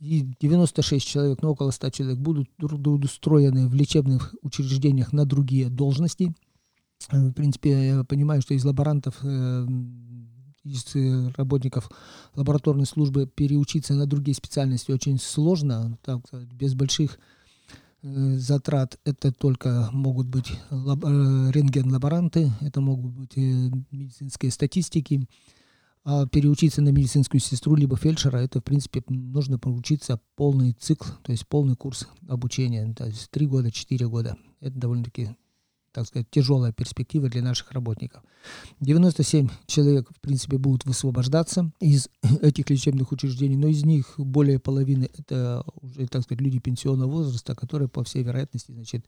И 0.00 0.26
96 0.40 1.06
человек, 1.06 1.42
ну, 1.42 1.50
около 1.50 1.70
100 1.70 1.90
человек 1.90 2.18
будут 2.18 2.48
трудоустроены 2.56 3.68
в 3.68 3.74
лечебных 3.74 4.34
учреждениях 4.42 5.12
на 5.12 5.24
другие 5.24 5.68
должности– 5.68 6.34
Э, 7.08 7.18
в 7.28 7.32
принципе, 7.32 7.88
я 7.88 8.04
понимаю, 8.04 8.42
что 8.42 8.54
из 8.54 8.64
лаборантов, 8.64 9.16
э, 9.22 9.66
из 10.64 10.94
э, 10.94 11.30
работников 11.36 11.90
лабораторной 12.34 12.86
службы 12.86 13.26
переучиться 13.26 13.94
на 13.94 14.06
другие 14.06 14.34
специальности 14.34 14.92
очень 14.92 15.18
сложно, 15.18 15.98
так, 16.02 16.20
без 16.52 16.74
больших 16.74 17.18
затрат. 18.02 18.98
Это 19.04 19.30
только 19.30 19.90
могут 19.92 20.26
быть 20.26 20.50
рентген-лаборанты, 20.70 22.50
это 22.62 22.80
могут 22.80 23.12
быть 23.12 23.36
медицинские 23.36 24.50
статистики, 24.50 25.28
а 26.04 26.26
переучиться 26.26 26.82
на 26.82 26.90
медицинскую 26.90 27.40
сестру 27.40 27.74
либо 27.74 27.96
фельдшера, 27.96 28.38
это, 28.38 28.60
в 28.60 28.64
принципе, 28.64 29.02
нужно 29.08 29.58
получиться 29.58 30.20
полный 30.34 30.72
цикл, 30.72 31.08
то 31.22 31.32
есть 31.32 31.46
полный 31.46 31.76
курс 31.76 32.08
обучения, 32.28 32.92
то 32.94 33.06
есть 33.06 33.30
3 33.30 33.46
года, 33.46 33.70
4 33.70 34.08
года. 34.08 34.36
Это 34.60 34.78
довольно-таки 34.78 35.30
так 35.92 36.06
сказать, 36.06 36.30
тяжелая 36.30 36.72
перспектива 36.72 37.28
для 37.28 37.42
наших 37.42 37.72
работников. 37.72 38.22
97 38.80 39.48
человек, 39.66 40.08
в 40.10 40.20
принципе, 40.20 40.56
будут 40.56 40.84
высвобождаться 40.84 41.72
из 41.80 42.08
этих 42.42 42.70
лечебных 42.70 43.12
учреждений, 43.12 43.56
но 43.56 43.68
из 43.68 43.84
них 43.84 44.14
более 44.16 44.58
половины 44.58 45.10
это 45.18 45.64
уже, 45.80 46.06
так 46.06 46.22
сказать, 46.22 46.40
люди 46.40 46.58
пенсионного 46.58 47.10
возраста, 47.10 47.54
которые, 47.54 47.88
по 47.88 48.04
всей 48.04 48.22
вероятности, 48.22 48.72
значит, 48.72 49.06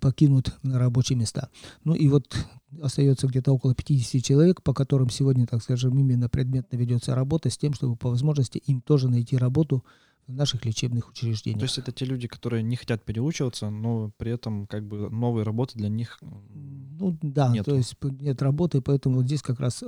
покинут 0.00 0.54
рабочие 0.62 1.18
места. 1.18 1.48
Ну 1.84 1.94
и 1.94 2.08
вот 2.08 2.36
остается 2.80 3.26
где-то 3.26 3.52
около 3.52 3.74
50 3.74 4.22
человек, 4.22 4.62
по 4.62 4.72
которым 4.74 5.10
сегодня, 5.10 5.46
так 5.46 5.62
скажем, 5.62 5.98
именно 5.98 6.28
предметно 6.28 6.76
ведется 6.76 7.14
работа 7.14 7.50
с 7.50 7.58
тем, 7.58 7.74
чтобы 7.74 7.96
по 7.96 8.10
возможности 8.10 8.58
им 8.58 8.80
тоже 8.80 9.08
найти 9.08 9.36
работу 9.36 9.84
в 10.26 10.32
наших 10.32 10.64
лечебных 10.64 11.08
учреждениях. 11.10 11.60
То 11.60 11.64
есть 11.66 11.78
это 11.78 11.92
те 11.92 12.04
люди, 12.04 12.26
которые 12.26 12.62
не 12.62 12.76
хотят 12.76 13.04
переучиваться, 13.04 13.70
но 13.70 14.10
при 14.16 14.32
этом 14.32 14.66
как 14.66 14.84
бы 14.84 15.08
новой 15.08 15.44
работы 15.44 15.78
для 15.78 15.88
них 15.88 16.18
Ну 16.20 17.16
да, 17.22 17.52
нету. 17.52 17.70
то 17.70 17.76
есть 17.76 17.94
нет 18.02 18.42
работы, 18.42 18.80
поэтому 18.80 19.16
вот 19.16 19.26
здесь 19.26 19.42
как 19.42 19.60
раз 19.60 19.84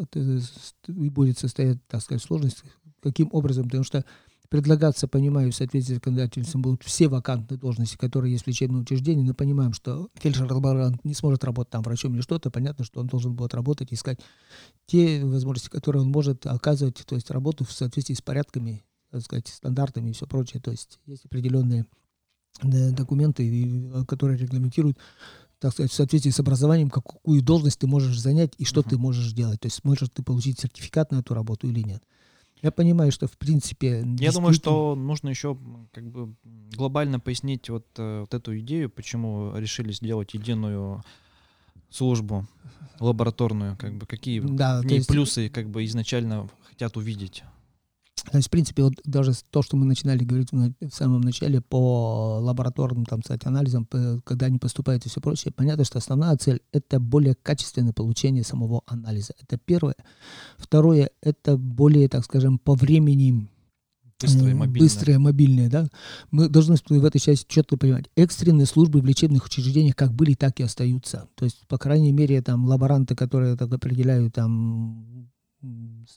и 0.86 1.10
будет 1.10 1.38
состоять, 1.38 1.84
так 1.88 2.02
сказать, 2.02 2.22
сложность, 2.22 2.62
каким 3.02 3.28
образом, 3.32 3.64
потому 3.64 3.82
что 3.82 4.04
предлагаться, 4.48 5.08
понимаю, 5.08 5.52
в 5.52 5.54
соответствии 5.54 5.94
с 5.94 5.96
законодательством 5.96 6.62
будут 6.62 6.82
все 6.82 7.08
вакантные 7.08 7.58
должности, 7.58 7.96
которые 7.96 8.32
есть 8.32 8.44
в 8.44 8.48
лечебном 8.48 8.82
учреждении, 8.82 9.22
но 9.22 9.34
понимаем, 9.34 9.72
что 9.72 10.08
фельдшер-лаборант 10.14 11.04
не 11.04 11.14
сможет 11.14 11.44
работать 11.44 11.72
там 11.72 11.82
врачом 11.82 12.14
или 12.14 12.22
что-то, 12.22 12.50
понятно, 12.50 12.84
что 12.84 13.00
он 13.00 13.06
должен 13.06 13.34
будет 13.34 13.54
работать, 13.54 13.92
искать 13.92 14.20
те 14.86 15.24
возможности, 15.24 15.68
которые 15.68 16.02
он 16.02 16.10
может 16.10 16.46
оказывать, 16.46 17.04
то 17.06 17.14
есть 17.14 17.30
работу 17.30 17.64
в 17.64 17.72
соответствии 17.72 18.14
с 18.14 18.22
порядками 18.22 18.84
так 19.10 19.22
сказать, 19.22 19.48
стандартами 19.48 20.10
и 20.10 20.12
все 20.12 20.26
прочее. 20.26 20.60
То 20.60 20.70
есть 20.70 21.00
есть 21.06 21.24
определенные 21.24 21.86
э, 22.62 22.90
документы, 22.90 24.04
которые 24.06 24.38
регламентируют, 24.38 24.98
так 25.58 25.72
сказать, 25.72 25.90
в 25.90 25.94
соответствии 25.94 26.30
с 26.30 26.40
образованием, 26.40 26.90
какую 26.90 27.42
должность 27.42 27.78
ты 27.78 27.86
можешь 27.86 28.18
занять 28.20 28.54
и 28.58 28.64
что 28.64 28.80
uh-huh. 28.80 28.90
ты 28.90 28.98
можешь 28.98 29.32
делать. 29.32 29.60
То 29.60 29.66
есть 29.66 29.84
можешь 29.84 30.10
ты 30.10 30.22
получить 30.22 30.60
сертификат 30.60 31.10
на 31.10 31.20
эту 31.20 31.34
работу 31.34 31.68
или 31.68 31.80
нет. 31.80 32.02
Я 32.62 32.70
понимаю, 32.70 33.12
что 33.12 33.26
в 33.26 33.36
принципе... 33.38 34.04
Я 34.18 34.32
думаю, 34.32 34.52
что 34.52 34.94
нужно 34.94 35.28
еще 35.28 35.56
как 35.92 36.04
бы 36.10 36.34
глобально 36.74 37.20
пояснить 37.20 37.70
вот, 37.70 37.86
э, 37.96 38.20
вот 38.20 38.34
эту 38.34 38.58
идею, 38.58 38.90
почему 38.90 39.56
решили 39.56 39.92
сделать 39.92 40.34
единую 40.34 41.02
службу 41.90 42.46
лабораторную, 43.00 43.76
как 43.76 43.94
бы 43.94 44.06
какие 44.06 44.40
да, 44.40 44.82
есть... 44.84 45.08
плюсы 45.08 45.48
как 45.48 45.68
бы 45.68 45.84
изначально 45.84 46.48
хотят 46.68 46.96
увидеть. 46.96 47.44
То 48.30 48.36
есть, 48.36 48.48
в 48.48 48.50
принципе, 48.50 48.82
вот 48.82 48.94
даже 49.04 49.32
то, 49.50 49.62
что 49.62 49.76
мы 49.76 49.84
начинали 49.86 50.24
говорить 50.24 50.50
в 50.52 50.90
самом 50.90 51.20
начале 51.20 51.60
по 51.60 52.38
лабораторным, 52.40 53.06
там, 53.06 53.22
кстати, 53.22 53.46
анализам, 53.46 53.86
когда 54.24 54.46
они 54.46 54.58
поступают 54.58 55.06
и 55.06 55.08
все 55.08 55.20
прочее, 55.20 55.52
понятно, 55.56 55.84
что 55.84 55.98
основная 55.98 56.36
цель— 56.36 56.60
это 56.72 57.00
более 57.00 57.34
качественное 57.34 57.92
получение 57.92 58.44
самого 58.44 58.82
анализа. 58.86 59.34
Это 59.40 59.58
первое. 59.58 59.96
Второе— 60.56 61.10
это 61.22 61.56
более, 61.56 62.08
так 62.08 62.24
скажем, 62.24 62.58
по 62.58 62.74
времени 62.74 63.48
Быстрые, 64.20 64.54
мобильные. 64.56 64.82
Быстрые, 64.82 65.18
мобильные, 65.18 65.68
да. 65.68 65.86
Мы 66.32 66.48
должны 66.48 66.74
в 66.74 67.04
этой 67.04 67.20
части 67.20 67.46
четко 67.48 67.76
понимать, 67.76 68.06
экстренные 68.16 68.66
службы 68.66 69.00
в 69.00 69.06
лечебных 69.06 69.46
учреждениях 69.46 69.94
как 69.94 70.12
были, 70.12 70.34
так 70.34 70.58
и 70.58 70.64
остаются. 70.64 71.28
То 71.36 71.44
есть, 71.44 71.64
по 71.68 71.78
крайней 71.78 72.10
мере, 72.10 72.42
там 72.42 72.66
лаборанты, 72.66 73.14
которые 73.14 73.56
так 73.56 73.72
определяют 73.72 74.34
там 74.34 75.17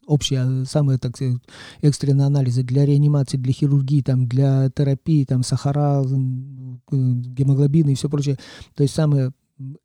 общие, 0.06 0.66
самые, 0.66 1.00
так 1.00 1.16
сказать, 1.16 1.38
экстренные 1.82 2.28
анализы 2.28 2.64
для 2.64 2.86
реанимации, 2.86 3.38
для 3.38 3.54
хирургии, 3.54 4.02
там, 4.02 4.28
для 4.28 4.70
терапии, 4.70 5.26
там, 5.26 5.44
сахара, 5.44 6.04
гемоглобины 6.92 7.92
и 7.92 7.96
все 7.96 8.10
прочее. 8.10 8.38
То 8.76 8.84
есть 8.84 8.94
самые 8.94 9.32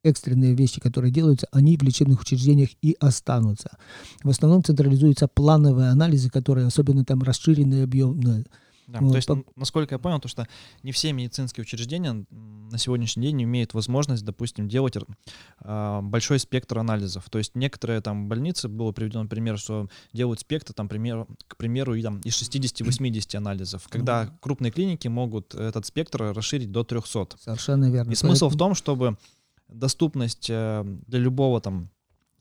экстренные 0.02 0.54
вещи, 0.54 0.80
которые 0.80 1.12
делаются, 1.12 1.46
они 1.52 1.76
в 1.76 1.82
лечебных 1.82 2.20
учреждениях 2.20 2.70
и 2.82 2.96
останутся. 2.98 3.76
В 4.22 4.30
основном 4.30 4.64
централизуются 4.64 5.28
плановые 5.28 5.90
анализы, 5.90 6.30
которые 6.30 6.66
особенно 6.66 7.04
там 7.04 7.22
расширенные 7.22 7.84
объемные. 7.84 8.46
Да, 8.86 9.00
вот, 9.00 9.10
то 9.10 9.16
есть, 9.16 9.26
по... 9.26 9.44
насколько 9.56 9.94
я 9.94 9.98
понял, 9.98 10.20
то 10.20 10.28
что 10.28 10.46
не 10.82 10.92
все 10.92 11.12
медицинские 11.12 11.62
учреждения 11.62 12.24
на 12.30 12.78
сегодняшний 12.78 13.26
день 13.26 13.42
имеют 13.42 13.74
возможность, 13.74 14.24
допустим, 14.24 14.68
делать 14.68 14.96
э, 14.96 16.00
большой 16.02 16.38
спектр 16.38 16.78
анализов. 16.78 17.28
То 17.30 17.38
есть 17.38 17.54
некоторые 17.54 18.00
там 18.00 18.28
больницы, 18.28 18.68
было 18.68 18.92
приведено 18.92 19.26
пример, 19.26 19.58
что 19.58 19.88
делают 20.12 20.40
спектр, 20.40 20.72
там, 20.72 20.88
пример, 20.88 21.26
к 21.48 21.56
примеру, 21.56 21.94
и, 21.94 22.02
там, 22.02 22.20
из 22.20 22.40
60-80 22.40 23.36
анализов, 23.36 23.88
когда 23.88 24.24
mm-hmm. 24.24 24.32
крупные 24.40 24.70
клиники 24.70 25.08
могут 25.08 25.54
этот 25.54 25.86
спектр 25.86 26.32
расширить 26.34 26.70
до 26.70 26.84
300. 26.84 27.38
Совершенно 27.38 27.90
верно. 27.90 28.10
И 28.10 28.14
смысл 28.14 28.48
в 28.48 28.56
том, 28.56 28.74
чтобы 28.74 29.16
доступность 29.68 30.48
э, 30.48 30.84
для 31.06 31.18
любого 31.18 31.60
там 31.60 31.90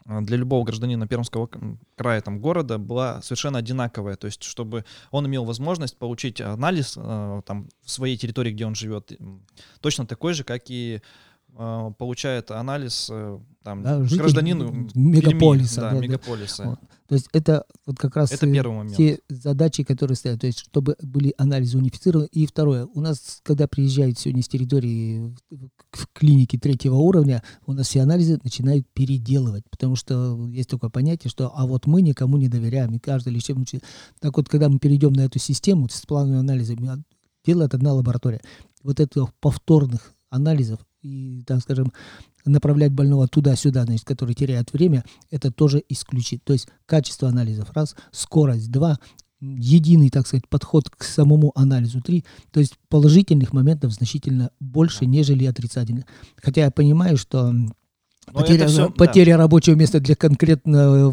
для 0.05 0.37
любого 0.37 0.63
гражданина 0.63 1.07
Пермского 1.07 1.49
края, 1.95 2.21
там, 2.21 2.39
города 2.39 2.77
была 2.77 3.21
совершенно 3.21 3.59
одинаковая. 3.59 4.15
То 4.15 4.27
есть, 4.27 4.43
чтобы 4.43 4.85
он 5.11 5.25
имел 5.25 5.45
возможность 5.45 5.97
получить 5.97 6.41
анализ 6.41 6.93
э, 6.95 7.41
там, 7.45 7.69
в 7.83 7.89
своей 7.89 8.15
территории, 8.15 8.51
где 8.51 8.65
он 8.65 8.75
живет, 8.75 9.11
точно 9.81 10.05
такой 10.05 10.33
же, 10.33 10.43
как 10.43 10.63
и 10.69 11.01
получает 11.97 12.51
анализ 12.51 13.11
там, 13.63 13.81
да, 13.81 13.99
гражданину 13.99 14.89
мегаполиса. 14.93 15.81
Да, 15.81 15.91
да, 15.91 15.99
мегаполиса. 15.99 16.63
Вот. 16.63 16.79
То 17.07 17.15
есть 17.15 17.29
это 17.33 17.65
вот 17.85 17.97
как 17.97 18.15
раз 18.15 18.31
это 18.31 18.51
первый 18.51 18.77
момент. 18.77 18.97
те 18.97 19.19
задачи, 19.29 19.83
которые 19.83 20.15
стоят, 20.15 20.41
то 20.41 20.47
есть 20.47 20.59
чтобы 20.59 20.95
были 21.01 21.33
анализы 21.37 21.77
унифицированы. 21.77 22.27
И 22.31 22.45
второе, 22.45 22.85
у 22.85 23.01
нас, 23.01 23.41
когда 23.43 23.67
приезжают 23.67 24.19
сегодня 24.19 24.43
с 24.43 24.47
территории 24.47 25.35
в 25.91 26.07
клинике 26.13 26.57
третьего 26.57 26.95
уровня, 26.95 27.43
у 27.65 27.73
нас 27.73 27.87
все 27.87 28.01
анализы 28.01 28.39
начинают 28.43 28.87
переделывать, 28.93 29.63
потому 29.69 29.95
что 29.95 30.47
есть 30.49 30.69
такое 30.69 30.89
понятие, 30.89 31.29
что 31.29 31.51
а 31.55 31.65
вот 31.65 31.85
мы 31.85 32.01
никому 32.01 32.37
не 32.37 32.49
доверяем, 32.49 32.93
и 32.95 32.99
каждый 32.99 33.33
лечебный 33.33 33.65
Так 34.19 34.35
вот, 34.37 34.49
когда 34.49 34.67
мы 34.67 34.79
перейдем 34.79 35.13
на 35.13 35.21
эту 35.21 35.39
систему 35.39 35.87
с 35.89 36.05
плановыми 36.05 36.39
анализами, 36.39 37.03
делает 37.45 37.73
одна 37.73 37.93
лаборатория. 37.93 38.41
Вот 38.83 38.99
этих 38.99 39.33
повторных 39.39 40.13
анализов 40.35 40.79
и, 41.01 41.43
так 41.45 41.61
скажем, 41.61 41.93
направлять 42.45 42.91
больного 42.91 43.27
туда-сюда, 43.27 43.85
значит, 43.85 44.05
который 44.05 44.35
теряет 44.35 44.73
время, 44.73 45.03
это 45.31 45.51
тоже 45.51 45.83
исключит. 45.89 46.43
То 46.43 46.53
есть 46.53 46.67
качество 46.85 47.29
анализов 47.29 47.71
раз, 47.73 47.95
скорость 48.11 48.71
два, 48.71 48.99
единый, 49.39 50.09
так 50.09 50.27
сказать, 50.27 50.47
подход 50.47 50.89
к 50.89 51.03
самому 51.03 51.51
анализу 51.55 52.01
три, 52.01 52.23
то 52.51 52.59
есть 52.59 52.73
положительных 52.89 53.53
моментов 53.53 53.93
значительно 53.93 54.51
больше, 54.59 55.05
нежели 55.05 55.45
отрицательных. 55.45 56.05
Хотя 56.37 56.61
я 56.61 56.71
понимаю, 56.71 57.17
что 57.17 57.53
потеря, 58.33 58.67
все, 58.67 58.89
потеря 58.89 59.33
да. 59.33 59.43
рабочего 59.43 59.75
места 59.75 59.99
для 59.99 60.15
конкретного 60.15 61.09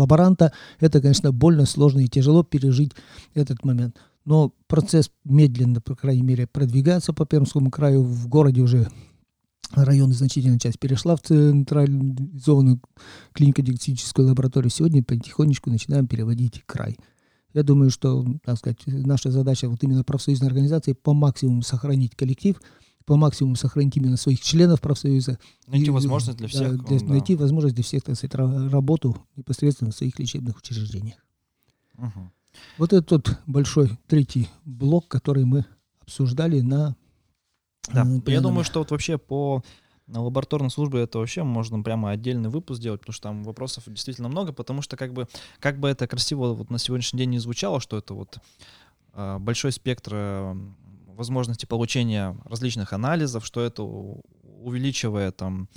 лаборанта, 0.00 0.52
это, 0.80 1.00
конечно, 1.00 1.32
больно, 1.32 1.66
сложно 1.66 2.00
и 2.00 2.08
тяжело 2.08 2.42
пережить 2.42 2.92
этот 3.34 3.64
момент. 3.64 3.96
Но 4.24 4.54
процесс 4.66 5.10
медленно, 5.24 5.80
по 5.80 5.94
крайней 5.94 6.22
мере, 6.22 6.46
продвигается 6.46 7.12
по 7.12 7.26
Пермскому 7.26 7.70
краю. 7.70 8.02
В 8.02 8.26
городе 8.28 8.62
уже 8.62 8.88
районы 9.72 10.14
значительная 10.14 10.58
часть 10.58 10.78
перешла 10.78 11.16
в 11.16 11.22
централизованную 11.22 12.80
клинико-диагностическую 13.32 14.28
лабораторию. 14.28 14.70
Сегодня 14.70 15.02
потихонечку 15.02 15.70
начинаем 15.70 16.06
переводить 16.06 16.62
край. 16.66 16.96
Я 17.52 17.62
думаю, 17.62 17.90
что, 17.90 18.24
так 18.44 18.58
сказать, 18.58 18.80
наша 18.86 19.30
задача 19.30 19.68
вот 19.68 19.82
именно 19.84 20.04
профсоюзной 20.04 20.48
организации 20.48 20.92
по 20.92 21.14
максимуму 21.14 21.62
сохранить 21.62 22.16
коллектив, 22.16 22.60
по 23.04 23.16
максимуму 23.16 23.56
сохранить 23.56 23.96
именно 23.96 24.16
своих 24.16 24.40
членов 24.40 24.80
профсоюза. 24.80 25.38
Найти 25.68 25.86
и, 25.86 25.90
возможность 25.90 26.38
для 26.38 26.48
всех. 26.48 26.78
Да, 26.78 26.88
для, 26.88 26.98
да. 26.98 27.06
Найти 27.06 27.36
возможность 27.36 27.74
для 27.74 27.84
всех, 27.84 28.02
так 28.02 28.16
сказать, 28.16 28.34
работу 28.34 29.16
непосредственно 29.36 29.92
в 29.92 29.94
своих 29.94 30.18
лечебных 30.18 30.56
учреждениях. 30.56 31.18
Угу. 31.98 32.30
Вот 32.78 32.92
это 32.92 33.02
тот 33.02 33.38
большой 33.46 33.98
третий 34.06 34.48
блок, 34.64 35.08
который 35.08 35.44
мы 35.44 35.64
обсуждали 36.00 36.60
на 36.60 36.96
да, 37.92 38.04
ну, 38.04 38.22
я 38.26 38.40
думаю, 38.40 38.64
что 38.64 38.78
вот 38.78 38.90
вообще 38.90 39.18
по 39.18 39.62
лабораторной 40.06 40.70
службе 40.70 41.02
это 41.02 41.18
вообще 41.18 41.42
можно 41.42 41.82
прямо 41.82 42.10
отдельный 42.10 42.48
выпуск 42.48 42.80
сделать, 42.80 43.00
потому 43.00 43.14
что 43.14 43.22
там 43.24 43.44
вопросов 43.44 43.84
действительно 43.86 44.28
много, 44.28 44.52
потому 44.52 44.82
что 44.82 44.96
как 44.96 45.12
бы, 45.12 45.28
как 45.60 45.78
бы 45.78 45.88
это 45.88 46.06
красиво 46.06 46.54
вот 46.54 46.70
на 46.70 46.78
сегодняшний 46.78 47.18
день 47.18 47.30
не 47.30 47.38
звучало, 47.38 47.80
что 47.80 47.96
это 47.96 48.14
вот 48.14 48.38
э, 49.14 49.38
большой 49.38 49.72
спектр 49.72 50.12
э, 50.14 50.54
возможностей 51.08 51.66
получения 51.66 52.36
различных 52.44 52.92
анализов, 52.92 53.46
что 53.46 53.62
это 53.62 53.82
увеличивает 53.82 55.36
там 55.36 55.68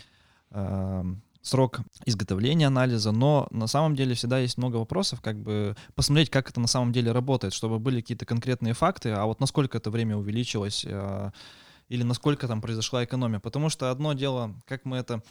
э, 0.51 1.03
срок 1.47 1.81
изготовления 2.05 2.67
анализа, 2.67 3.11
но 3.11 3.47
на 3.51 3.67
самом 3.67 3.95
деле 3.95 4.13
всегда 4.15 4.39
есть 4.39 4.57
много 4.57 4.77
вопросов, 4.77 5.21
как 5.21 5.39
бы 5.39 5.75
посмотреть, 5.95 6.29
как 6.29 6.49
это 6.49 6.59
на 6.59 6.67
самом 6.67 6.91
деле 6.91 7.11
работает, 7.11 7.53
чтобы 7.53 7.79
были 7.79 8.01
какие-то 8.01 8.25
конкретные 8.25 8.73
факты, 8.73 9.11
а 9.11 9.25
вот 9.25 9.39
насколько 9.39 9.77
это 9.77 9.89
время 9.89 10.17
увеличилось, 10.17 10.85
э, 10.87 11.31
или 11.89 12.03
насколько 12.03 12.47
там 12.47 12.61
произошла 12.61 13.03
экономия. 13.03 13.39
Потому 13.39 13.69
что 13.69 13.91
одно 13.91 14.13
дело, 14.13 14.53
как 14.67 14.85
мы 14.85 14.97
это, 14.97 15.23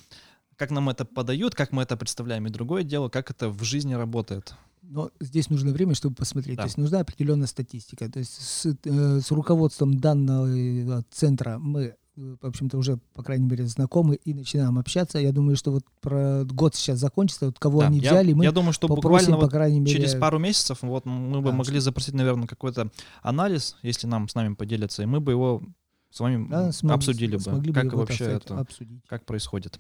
как 0.56 0.70
нам 0.70 0.88
это 0.88 1.04
подают, 1.04 1.54
как 1.54 1.72
мы 1.72 1.82
это 1.82 1.96
представляем, 1.96 2.46
и 2.46 2.50
другое 2.50 2.82
дело, 2.82 3.08
как 3.08 3.30
это 3.30 3.48
в 3.48 3.62
жизни 3.62 3.94
работает. 3.94 4.54
Но 4.82 5.10
здесь 5.20 5.50
нужно 5.50 5.72
время, 5.72 5.94
чтобы 5.94 6.14
посмотреть. 6.14 6.56
Да. 6.56 6.62
То 6.62 6.66
есть 6.68 6.78
нужна 6.78 7.00
определенная 7.00 7.48
статистика. 7.48 8.10
То 8.10 8.20
есть 8.20 8.40
с, 8.40 8.66
э, 8.66 9.20
с 9.20 9.30
руководством 9.30 9.98
данного 9.98 10.46
э, 10.46 11.02
центра 11.10 11.58
мы 11.58 11.96
в 12.16 12.46
общем-то, 12.46 12.78
уже, 12.78 12.98
по 13.14 13.22
крайней 13.22 13.46
мере, 13.46 13.66
знакомы 13.66 14.16
и 14.16 14.32
начинаем 14.32 14.78
общаться. 14.78 15.18
Я 15.18 15.32
думаю, 15.32 15.56
что 15.56 15.70
вот 15.70 15.84
про 16.00 16.44
год 16.44 16.74
сейчас 16.74 16.98
закончится, 16.98 17.46
вот 17.46 17.58
кого 17.58 17.80
да, 17.80 17.88
они 17.88 18.00
взяли, 18.00 18.30
я, 18.30 18.36
мы 18.36 18.44
Я 18.44 18.52
думаю, 18.52 18.72
что 18.72 18.88
попросим, 18.88 19.32
буквально 19.32 19.46
по 19.46 19.50
крайней 19.50 19.80
мере... 19.80 19.96
через 19.96 20.14
пару 20.14 20.38
месяцев 20.38 20.78
вот 20.82 21.04
мы 21.04 21.40
бы 21.40 21.50
да, 21.50 21.56
могли 21.56 21.78
запросить, 21.78 22.14
наверное, 22.14 22.46
какой-то 22.46 22.90
анализ, 23.22 23.76
если 23.82 24.06
нам 24.06 24.28
с 24.28 24.34
нами 24.34 24.54
поделятся, 24.54 25.02
и 25.02 25.06
мы 25.06 25.20
бы 25.20 25.32
его 25.32 25.62
с 26.10 26.20
вами 26.20 26.48
да, 26.48 26.72
смог, 26.72 26.96
обсудили 26.96 27.36
бы, 27.36 27.72
как 27.72 27.90
бы 27.90 27.98
вообще 27.98 28.24
это, 28.24 28.58
обсудить. 28.58 29.02
как 29.06 29.26
происходит. 29.26 29.78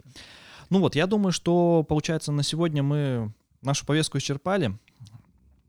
Ну 0.68 0.80
вот, 0.80 0.94
я 0.94 1.06
думаю, 1.06 1.32
что, 1.32 1.84
получается, 1.88 2.32
на 2.32 2.42
сегодня 2.42 2.82
мы 2.82 3.32
нашу 3.62 3.86
повестку 3.86 4.18
исчерпали. 4.18 4.78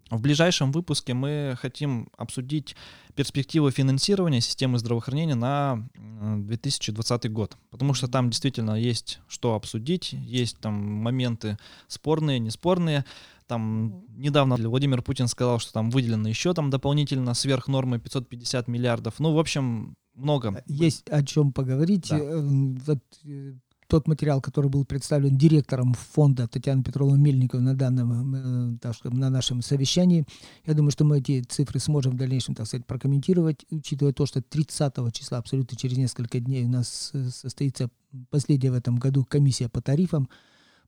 В 0.09 0.21
ближайшем 0.21 0.71
выпуске 0.71 1.13
мы 1.13 1.57
хотим 1.59 2.09
обсудить 2.15 2.75
перспективы 3.15 3.71
финансирования 3.71 4.41
системы 4.41 4.79
здравоохранения 4.79 5.35
на 5.35 5.87
2020 5.95 7.31
год, 7.31 7.57
потому 7.71 7.93
что 7.93 8.07
там 8.07 8.29
действительно 8.29 8.79
есть 8.79 9.19
что 9.27 9.55
обсудить, 9.55 10.13
есть 10.13 10.57
там 10.59 10.75
моменты 10.75 11.57
спорные, 11.87 12.39
неспорные. 12.39 13.05
Там 13.47 14.03
недавно 14.09 14.55
Владимир 14.57 15.01
Путин 15.01 15.27
сказал, 15.27 15.59
что 15.59 15.73
там 15.73 15.89
выделено 15.89 16.27
еще 16.27 16.53
там 16.53 16.69
дополнительно 16.69 17.33
сверх 17.33 17.67
нормы 17.67 17.99
550 17.99 18.67
миллиардов. 18.67 19.19
Ну, 19.19 19.33
в 19.33 19.39
общем, 19.39 19.95
много. 20.17 20.63
Есть 20.67 21.09
о 21.09 21.23
чем 21.23 21.53
поговорить. 21.53 22.09
Да. 22.09 22.17
Э, 22.17 22.41
вот, 22.41 22.99
э, 23.23 23.53
тот 23.87 24.07
материал, 24.07 24.41
который 24.41 24.69
был 24.69 24.85
представлен 24.85 25.37
директором 25.37 25.93
фонда 25.93 26.47
Татьяны 26.47 26.83
Петровны 26.83 27.17
Мельниковой 27.17 27.63
на 27.63 27.73
данном, 27.73 28.75
э, 28.75 28.77
так 28.79 28.95
сказать, 28.95 29.17
на 29.17 29.29
нашем 29.29 29.61
совещании, 29.61 30.25
я 30.65 30.73
думаю, 30.73 30.91
что 30.91 31.05
мы 31.05 31.19
эти 31.19 31.41
цифры 31.41 31.79
сможем 31.79 32.13
в 32.13 32.17
дальнейшем, 32.17 32.53
так 32.55 32.67
сказать, 32.67 32.85
прокомментировать, 32.85 33.65
учитывая 33.69 34.13
то, 34.13 34.25
что 34.25 34.41
30 34.41 35.11
числа, 35.11 35.37
абсолютно 35.37 35.77
через 35.77 35.97
несколько 35.97 36.39
дней, 36.39 36.65
у 36.65 36.69
нас 36.69 37.13
состоится 37.31 37.89
последняя 38.29 38.71
в 38.71 38.75
этом 38.75 38.97
году 38.97 39.25
комиссия 39.25 39.69
по 39.69 39.81
тарифам 39.81 40.29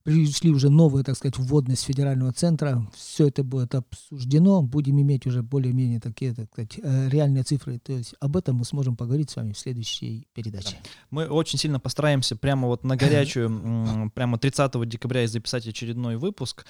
пришли 0.02 0.50
уже 0.50 0.70
новые, 0.70 1.04
так 1.04 1.16
сказать, 1.16 1.38
вводность 1.38 1.84
федерального 1.84 2.32
центра. 2.32 2.86
Все 2.94 3.28
это 3.28 3.44
будет 3.44 3.74
обсуждено. 3.74 4.62
Будем 4.62 5.00
иметь 5.00 5.26
уже 5.26 5.42
более-менее 5.42 6.00
такие, 6.00 6.34
так 6.34 6.50
сказать, 6.52 6.78
э, 6.82 7.08
реальные 7.08 7.44
цифры. 7.44 7.78
То 7.78 7.92
есть 7.92 8.14
об 8.20 8.36
этом 8.36 8.56
мы 8.56 8.64
сможем 8.64 8.96
поговорить 8.96 9.30
с 9.30 9.36
вами 9.36 9.52
в 9.52 9.58
следующей 9.58 10.26
передаче. 10.32 10.78
Да. 10.82 10.90
Мы 11.10 11.26
очень 11.26 11.58
сильно 11.58 11.80
постараемся 11.80 12.36
прямо 12.36 12.68
вот 12.68 12.84
на 12.84 12.96
горячую, 12.96 14.10
прямо 14.14 14.38
30 14.38 14.88
декабря 14.88 15.26
записать 15.26 15.66
очередной 15.66 16.16
выпуск. 16.16 16.64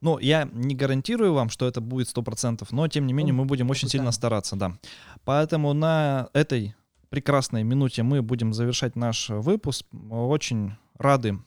Ну, 0.00 0.18
я 0.18 0.48
не 0.52 0.74
гарантирую 0.74 1.34
вам, 1.34 1.50
что 1.50 1.66
это 1.66 1.82
будет 1.82 2.08
100%, 2.08 2.66
но 2.70 2.88
тем 2.88 3.06
не 3.06 3.12
менее 3.12 3.34
ну, 3.34 3.40
мы 3.40 3.44
будем 3.44 3.68
очень 3.68 3.88
сильно 3.88 4.12
стараться, 4.12 4.56
да. 4.56 4.78
Поэтому 5.24 5.74
на 5.74 6.30
этой 6.32 6.74
прекрасной 7.10 7.64
минуте 7.64 8.02
мы 8.02 8.22
будем 8.22 8.54
завершать 8.54 8.96
наш 8.96 9.28
выпуск. 9.28 9.84
Очень 10.10 10.72
рады 10.96 11.38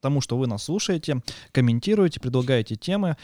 тому, 0.00 0.20
что 0.20 0.36
вы 0.36 0.46
нас 0.46 0.64
слушаете, 0.64 1.22
комментируете, 1.52 2.20
предлагаете 2.20 2.76
темы. 2.76 3.16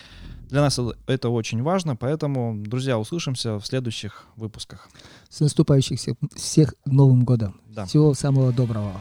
Для 0.49 0.61
нас 0.61 0.79
это 1.07 1.29
очень 1.31 1.63
важно, 1.63 1.97
поэтому, 1.97 2.55
друзья, 2.57 2.99
услышимся 2.99 3.59
в 3.59 3.67
следующих 3.67 4.27
выпусках. 4.37 4.89
С 5.29 5.41
наступающих 5.41 5.99
всех, 5.99 6.17
всех 6.35 6.75
Новым 6.85 7.25
годом. 7.25 7.61
Да. 7.67 7.87
Всего 7.87 8.15
самого 8.15 8.53
доброго. 8.53 8.93